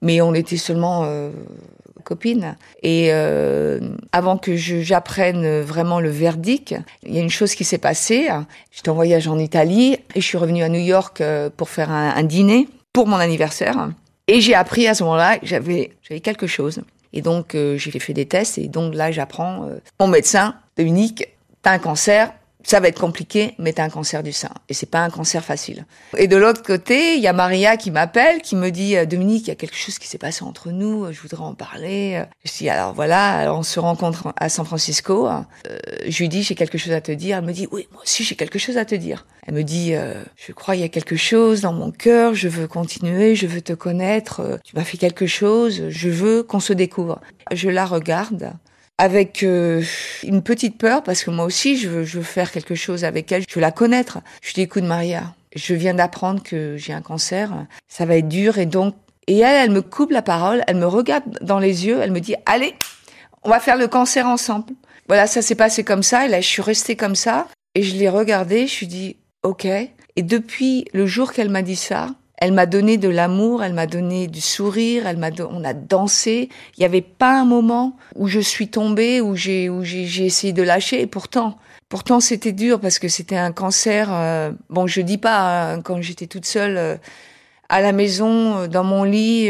mais 0.00 0.22
on 0.22 0.32
était 0.32 0.56
seulement 0.56 1.06
copines. 2.04 2.56
Et 2.82 3.12
avant 4.12 4.38
que 4.38 4.56
j'apprenne 4.56 5.60
vraiment 5.60 6.00
le 6.00 6.10
verdict, 6.10 6.74
il 7.04 7.14
y 7.14 7.18
a 7.18 7.20
une 7.20 7.30
chose 7.30 7.54
qui 7.54 7.64
s'est 7.64 7.78
passée. 7.78 8.28
J'étais 8.70 8.88
en 8.88 8.94
voyage 8.94 9.28
en 9.28 9.38
Italie 9.38 9.98
et 10.14 10.20
je 10.20 10.26
suis 10.26 10.38
revenue 10.38 10.62
à 10.62 10.68
New 10.68 10.80
York 10.80 11.22
pour 11.56 11.68
faire 11.68 11.90
un 11.90 12.22
dîner 12.22 12.68
pour 12.92 13.06
mon 13.06 13.16
anniversaire. 13.16 13.90
Et 14.28 14.40
j'ai 14.40 14.54
appris 14.54 14.86
à 14.86 14.94
ce 14.94 15.02
moment-là 15.04 15.38
j'avais, 15.42 15.92
j'avais 16.02 16.20
quelque 16.20 16.46
chose. 16.46 16.82
Et 17.12 17.20
donc, 17.20 17.54
euh, 17.54 17.76
j'ai 17.76 17.90
fait 17.98 18.14
des 18.14 18.26
tests. 18.26 18.58
Et 18.58 18.68
donc, 18.68 18.94
là, 18.94 19.10
j'apprends, 19.10 19.66
euh, 19.66 19.78
mon 20.00 20.08
médecin, 20.08 20.54
Dominique, 20.76 21.28
t'as 21.60 21.72
un 21.72 21.78
cancer, 21.78 22.32
ça 22.64 22.80
va 22.80 22.88
être 22.88 23.00
compliqué, 23.00 23.54
mais 23.58 23.72
t'as 23.72 23.84
un 23.84 23.88
cancer 23.88 24.22
du 24.22 24.32
sein. 24.32 24.50
Et 24.68 24.74
c'est 24.74 24.90
pas 24.90 25.00
un 25.00 25.10
cancer 25.10 25.44
facile. 25.44 25.86
Et 26.16 26.28
de 26.28 26.36
l'autre 26.36 26.62
côté, 26.62 27.16
il 27.16 27.22
y 27.22 27.26
a 27.26 27.32
Maria 27.32 27.76
qui 27.76 27.90
m'appelle, 27.90 28.40
qui 28.42 28.56
me 28.56 28.70
dit, 28.70 28.96
euh, 28.96 29.04
Dominique, 29.04 29.46
il 29.46 29.48
y 29.48 29.52
a 29.52 29.56
quelque 29.56 29.76
chose 29.76 29.98
qui 29.98 30.08
s'est 30.08 30.18
passé 30.18 30.44
entre 30.44 30.70
nous, 30.70 31.12
je 31.12 31.20
voudrais 31.20 31.42
en 31.42 31.54
parler. 31.54 32.24
Je 32.44 32.52
dis, 32.52 32.68
alors 32.68 32.94
voilà, 32.94 33.38
alors 33.38 33.58
on 33.58 33.62
se 33.62 33.80
rencontre 33.80 34.32
à 34.36 34.48
San 34.48 34.64
Francisco. 34.64 35.28
Euh, 35.28 35.42
je 36.06 36.18
lui 36.18 36.28
dis, 36.28 36.42
j'ai 36.42 36.54
quelque 36.54 36.78
chose 36.78 36.92
à 36.92 37.00
te 37.00 37.12
dire. 37.12 37.38
Elle 37.38 37.44
me 37.44 37.52
dit, 37.52 37.68
oui, 37.70 37.88
moi 37.92 38.02
aussi 38.02 38.24
j'ai 38.24 38.36
quelque 38.36 38.58
chose 38.58 38.78
à 38.78 38.84
te 38.84 38.94
dire. 38.94 39.26
Elle 39.46 39.54
me 39.54 39.64
dit, 39.64 39.94
euh, 39.94 40.22
je 40.36 40.52
crois 40.52 40.76
il 40.76 40.82
y 40.82 40.84
a 40.84 40.88
quelque 40.88 41.16
chose 41.16 41.60
dans 41.62 41.72
mon 41.72 41.90
cœur, 41.90 42.34
je 42.34 42.48
veux 42.48 42.68
continuer, 42.68 43.34
je 43.34 43.46
veux 43.46 43.60
te 43.60 43.72
connaître, 43.72 44.60
tu 44.64 44.76
m'as 44.76 44.84
fait 44.84 44.98
quelque 44.98 45.26
chose, 45.26 45.88
je 45.88 46.08
veux 46.08 46.42
qu'on 46.42 46.60
se 46.60 46.72
découvre. 46.72 47.20
Je 47.52 47.68
la 47.68 47.86
regarde 47.86 48.52
avec 48.98 49.42
euh, 49.42 49.82
une 50.22 50.42
petite 50.42 50.78
peur 50.78 51.02
parce 51.02 51.24
que 51.24 51.30
moi 51.30 51.44
aussi 51.44 51.76
je 51.76 51.88
veux, 51.88 52.04
je 52.04 52.18
veux 52.18 52.24
faire 52.24 52.50
quelque 52.52 52.74
chose 52.74 53.04
avec 53.04 53.32
elle, 53.32 53.44
je 53.48 53.54
veux 53.54 53.60
la 53.60 53.72
connaître. 53.72 54.20
Je 54.42 54.52
dis 54.54 54.62
écoute 54.62 54.84
Maria, 54.84 55.34
je 55.54 55.74
viens 55.74 55.94
d'apprendre 55.94 56.42
que 56.42 56.76
j'ai 56.76 56.92
un 56.92 57.02
cancer, 57.02 57.66
ça 57.88 58.06
va 58.06 58.16
être 58.16 58.28
dur 58.28 58.58
et 58.58 58.66
donc 58.66 58.94
et 59.26 59.38
elle 59.38 59.64
elle 59.64 59.70
me 59.70 59.82
coupe 59.82 60.10
la 60.10 60.22
parole, 60.22 60.62
elle 60.66 60.76
me 60.76 60.86
regarde 60.86 61.24
dans 61.40 61.58
les 61.58 61.86
yeux, 61.86 62.00
elle 62.00 62.12
me 62.12 62.20
dit 62.20 62.34
allez, 62.46 62.74
on 63.44 63.50
va 63.50 63.60
faire 63.60 63.76
le 63.76 63.88
cancer 63.88 64.26
ensemble. 64.26 64.72
voilà, 65.08 65.26
ça 65.26 65.42
s'est 65.42 65.54
passé 65.54 65.84
comme 65.84 66.02
ça. 66.02 66.26
Et 66.26 66.28
là, 66.28 66.40
je 66.40 66.46
suis 66.46 66.62
restée 66.62 66.96
comme 66.96 67.16
ça. 67.16 67.48
Et 67.74 67.82
je 67.82 67.96
l'ai 67.96 68.08
regardé, 68.08 68.66
je 68.66 68.72
suis 68.72 68.86
dit, 68.86 69.16
OK. 69.42 69.64
Et 69.64 70.22
depuis 70.22 70.84
le 70.92 71.06
jour 71.06 71.32
qu'elle 71.32 71.48
m'a 71.48 71.62
dit 71.62 71.76
ça, 71.76 72.10
elle 72.42 72.50
m'a 72.50 72.66
donné 72.66 72.96
de 72.96 73.08
l'amour, 73.08 73.62
elle 73.62 73.72
m'a 73.72 73.86
donné 73.86 74.26
du 74.26 74.40
sourire, 74.40 75.06
elle 75.06 75.16
m'a, 75.16 75.30
on 75.48 75.62
a 75.62 75.74
dansé. 75.74 76.48
Il 76.76 76.80
n'y 76.80 76.84
avait 76.84 77.00
pas 77.00 77.40
un 77.40 77.44
moment 77.44 77.96
où 78.16 78.26
je 78.26 78.40
suis 78.40 78.66
tombée, 78.66 79.20
où 79.20 79.36
j'ai, 79.36 79.70
où 79.70 79.84
j'ai, 79.84 80.26
essayé 80.26 80.52
de 80.52 80.64
lâcher. 80.64 81.00
Et 81.00 81.06
pourtant, 81.06 81.56
pourtant 81.88 82.18
c'était 82.18 82.50
dur 82.50 82.80
parce 82.80 82.98
que 82.98 83.06
c'était 83.06 83.36
un 83.36 83.52
cancer. 83.52 84.08
Euh, 84.12 84.50
bon, 84.70 84.88
je 84.88 85.02
dis 85.02 85.18
pas 85.18 85.74
hein, 85.74 85.82
quand 85.82 86.02
j'étais 86.02 86.26
toute 86.26 86.44
seule 86.44 86.76
euh, 86.76 86.96
à 87.68 87.80
la 87.80 87.92
maison, 87.92 88.56
euh, 88.56 88.66
dans 88.66 88.82
mon 88.82 89.04
lit. 89.04 89.48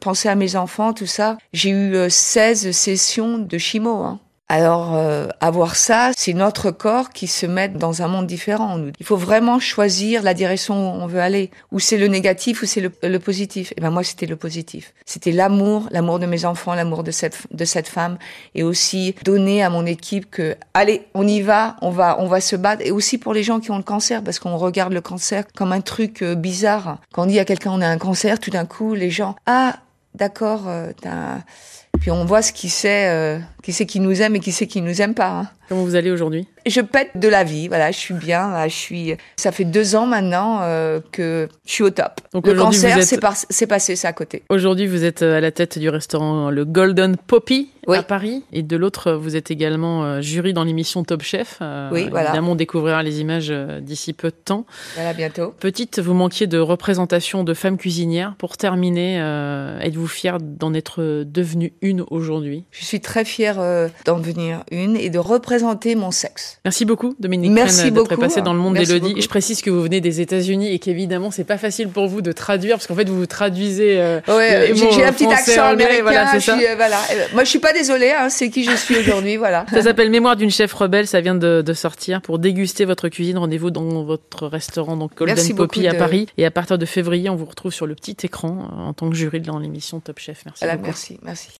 penser 0.00 0.28
à 0.28 0.34
mes 0.34 0.56
enfants, 0.56 0.94
tout 0.94 1.06
ça. 1.06 1.38
J'ai 1.52 1.70
eu 1.70 2.10
16 2.10 2.72
sessions 2.72 3.38
de 3.38 3.56
chimo. 3.56 4.02
Hein. 4.02 4.18
Alors, 4.48 4.94
euh, 4.94 5.28
avoir 5.40 5.74
ça, 5.74 6.10
c'est 6.16 6.34
notre 6.34 6.70
corps 6.70 7.10
qui 7.10 7.26
se 7.26 7.46
met 7.46 7.70
dans 7.70 8.02
un 8.02 8.08
monde 8.08 8.26
différent. 8.26 8.78
Il 9.00 9.06
faut 9.06 9.16
vraiment 9.16 9.58
choisir 9.58 10.22
la 10.22 10.34
direction 10.34 10.74
où 10.74 11.02
on 11.02 11.06
veut 11.06 11.20
aller. 11.20 11.50
Ou 11.72 11.80
c'est 11.80 11.96
le 11.96 12.08
négatif 12.08 12.62
ou 12.62 12.66
c'est 12.66 12.82
le, 12.82 13.18
positif. 13.18 13.72
Et 13.78 13.80
ben 13.80 13.90
moi, 13.90 14.04
c'était 14.04 14.26
le 14.26 14.36
positif. 14.36 14.92
C'était 15.06 15.32
l'amour, 15.32 15.88
l'amour 15.90 16.18
de 16.18 16.26
mes 16.26 16.44
enfants, 16.44 16.74
l'amour 16.74 17.04
de 17.04 17.10
cette 17.10 17.38
de 17.52 17.64
cette 17.64 17.88
femme, 17.88 18.18
et 18.54 18.62
aussi 18.62 19.14
donner 19.24 19.62
à 19.62 19.70
mon 19.70 19.86
équipe 19.86 20.30
que 20.30 20.56
allez, 20.74 21.06
on 21.14 21.26
y 21.26 21.40
va, 21.40 21.76
on 21.80 21.90
va 21.90 22.16
on 22.20 22.26
va 22.26 22.42
se 22.42 22.54
battre. 22.54 22.82
Et 22.84 22.90
aussi 22.90 23.16
pour 23.16 23.32
les 23.32 23.42
gens 23.42 23.60
qui 23.60 23.70
ont 23.70 23.78
le 23.78 23.82
cancer, 23.82 24.22
parce 24.22 24.38
qu'on 24.38 24.58
regarde 24.58 24.92
le 24.92 25.00
cancer 25.00 25.44
comme 25.56 25.72
un 25.72 25.80
truc 25.80 26.22
euh, 26.22 26.34
bizarre. 26.34 26.98
Quand 27.14 27.22
on 27.22 27.26
dit 27.26 27.38
à 27.38 27.46
quelqu'un 27.46 27.70
on 27.72 27.80
a 27.80 27.88
un 27.88 27.98
cancer, 27.98 28.38
tout 28.38 28.50
d'un 28.50 28.66
coup, 28.66 28.92
les 28.92 29.10
gens 29.10 29.36
ah 29.46 29.78
d'accord, 30.14 30.68
euh, 30.68 30.92
puis 32.04 32.10
on 32.10 32.26
voit 32.26 32.42
ce 32.42 32.52
qui 32.52 32.68
c'est, 32.68 33.08
euh, 33.08 33.38
qui 33.62 33.72
c'est 33.72 33.86
qui 33.86 33.98
nous 33.98 34.20
aime 34.20 34.36
et 34.36 34.40
qui 34.40 34.52
c'est 34.52 34.66
qui 34.66 34.82
nous 34.82 35.00
aime 35.00 35.14
pas. 35.14 35.30
Hein. 35.30 35.48
Comment 35.68 35.82
vous 35.82 35.94
allez 35.94 36.10
aujourd'hui? 36.10 36.46
Je 36.66 36.80
pète 36.80 37.10
de 37.14 37.28
la 37.28 37.44
vie, 37.44 37.68
voilà, 37.68 37.90
je 37.90 37.98
suis 37.98 38.14
bien, 38.14 38.50
là, 38.50 38.68
je 38.68 38.74
suis. 38.74 39.14
Ça 39.36 39.52
fait 39.52 39.64
deux 39.64 39.96
ans 39.96 40.06
maintenant 40.06 40.60
euh, 40.62 41.00
que 41.12 41.48
je 41.66 41.72
suis 41.72 41.82
au 41.82 41.90
top. 41.90 42.20
Donc 42.32 42.46
le 42.46 42.54
cancer, 42.54 42.98
c'est 43.02 43.66
passé 43.66 43.96
ça 43.96 44.08
à 44.08 44.12
côté. 44.12 44.42
Aujourd'hui, 44.48 44.86
vous 44.86 45.04
êtes 45.04 45.22
à 45.22 45.40
la 45.40 45.50
tête 45.50 45.78
du 45.78 45.88
restaurant 45.88 46.50
le 46.50 46.64
Golden 46.64 47.16
Poppy 47.16 47.70
à 47.86 48.02
Paris, 48.02 48.44
et 48.52 48.62
de 48.62 48.76
l'autre, 48.76 49.12
vous 49.12 49.36
êtes 49.36 49.50
également 49.50 50.04
euh, 50.04 50.20
jury 50.22 50.54
dans 50.54 50.64
l'émission 50.64 51.04
Top 51.04 51.22
Chef. 51.22 51.58
Euh, 51.60 51.90
oui, 51.92 52.08
voilà. 52.10 52.30
Évidemment, 52.30 52.52
on 52.52 52.56
découvrira 52.56 53.02
les 53.02 53.20
images 53.20 53.52
d'ici 53.82 54.12
peu 54.12 54.28
de 54.28 54.36
temps. 54.42 54.64
Voilà, 54.94 55.12
bientôt. 55.12 55.54
Petite, 55.60 55.98
vous 55.98 56.14
manquiez 56.14 56.46
de 56.46 56.58
représentation 56.58 57.44
de 57.44 57.52
femmes 57.52 57.76
cuisinières. 57.76 58.34
Pour 58.38 58.56
terminer, 58.56 59.18
êtes-vous 59.82 60.06
fière 60.06 60.38
d'en 60.40 60.72
être 60.72 61.24
devenue 61.24 61.72
une 61.82 62.04
aujourd'hui? 62.10 62.64
Je 62.70 62.84
suis 62.84 63.00
très 63.00 63.24
fière 63.24 63.56
d'en 64.04 64.18
devenir 64.18 64.64
une 64.70 64.96
et 64.96 65.10
de 65.10 65.18
représenter 65.18 65.53
présenter 65.54 65.94
mon 65.94 66.10
sexe. 66.10 66.58
Merci 66.64 66.84
beaucoup, 66.84 67.14
Dominique 67.20 67.52
Merci 67.52 67.92
d'être 67.92 68.16
passé 68.16 68.42
dans 68.42 68.52
le 68.52 68.58
monde 68.58 68.74
d'Elodie. 68.74 69.20
Je 69.20 69.28
précise 69.28 69.62
que 69.62 69.70
vous 69.70 69.82
venez 69.82 70.00
des 70.00 70.20
États-Unis 70.20 70.72
et 70.72 70.80
qu'évidemment, 70.80 71.30
c'est 71.30 71.44
pas 71.44 71.58
facile 71.58 71.88
pour 71.88 72.08
vous 72.08 72.22
de 72.22 72.32
traduire 72.32 72.76
parce 72.76 72.88
qu'en 72.88 72.96
fait, 72.96 73.08
vous 73.08 73.16
vous 73.16 73.26
traduisez. 73.26 74.00
Euh, 74.00 74.20
ouais, 74.26 74.72
j'ai 74.74 75.04
un 75.04 75.12
petit 75.12 75.26
accent 75.26 75.62
américain. 75.62 76.02
Voilà, 76.02 76.34
je 76.34 76.40
suis, 76.40 76.66
euh, 76.66 76.74
voilà. 76.74 76.98
Moi, 77.34 77.44
je 77.44 77.50
suis 77.50 77.60
pas 77.60 77.72
désolée. 77.72 78.10
Hein, 78.10 78.30
c'est 78.30 78.50
qui 78.50 78.64
je 78.64 78.74
suis 78.74 78.96
aujourd'hui. 78.96 79.36
Voilà. 79.36 79.64
Ça 79.70 79.82
s'appelle 79.82 80.10
Mémoire 80.10 80.34
d'une 80.34 80.50
chef 80.50 80.72
rebelle. 80.72 81.06
Ça 81.06 81.20
vient 81.20 81.36
de, 81.36 81.62
de, 81.64 81.72
sortir. 81.72 82.20
Pour 82.20 82.40
déguster 82.40 82.84
votre 82.84 83.08
cuisine, 83.08 83.38
rendez-vous 83.38 83.70
dans 83.70 84.02
votre 84.02 84.48
restaurant 84.48 84.96
donc 84.96 85.14
Golden 85.14 85.54
Poppy 85.54 85.86
à 85.86 85.94
Paris. 85.94 86.26
Et 86.36 86.44
à 86.44 86.50
partir 86.50 86.78
de 86.78 86.86
février, 86.86 87.30
on 87.30 87.36
vous 87.36 87.46
retrouve 87.46 87.72
sur 87.72 87.86
le 87.86 87.94
petit 87.94 88.16
écran 88.24 88.70
euh, 88.72 88.88
en 88.88 88.92
tant 88.92 89.08
que 89.08 89.14
jury 89.14 89.40
dans 89.40 89.60
l'émission 89.60 90.00
Top 90.00 90.18
Chef. 90.18 90.42
Merci. 90.46 90.64
Voilà, 90.64 90.80
merci, 90.82 91.20
merci. 91.22 91.50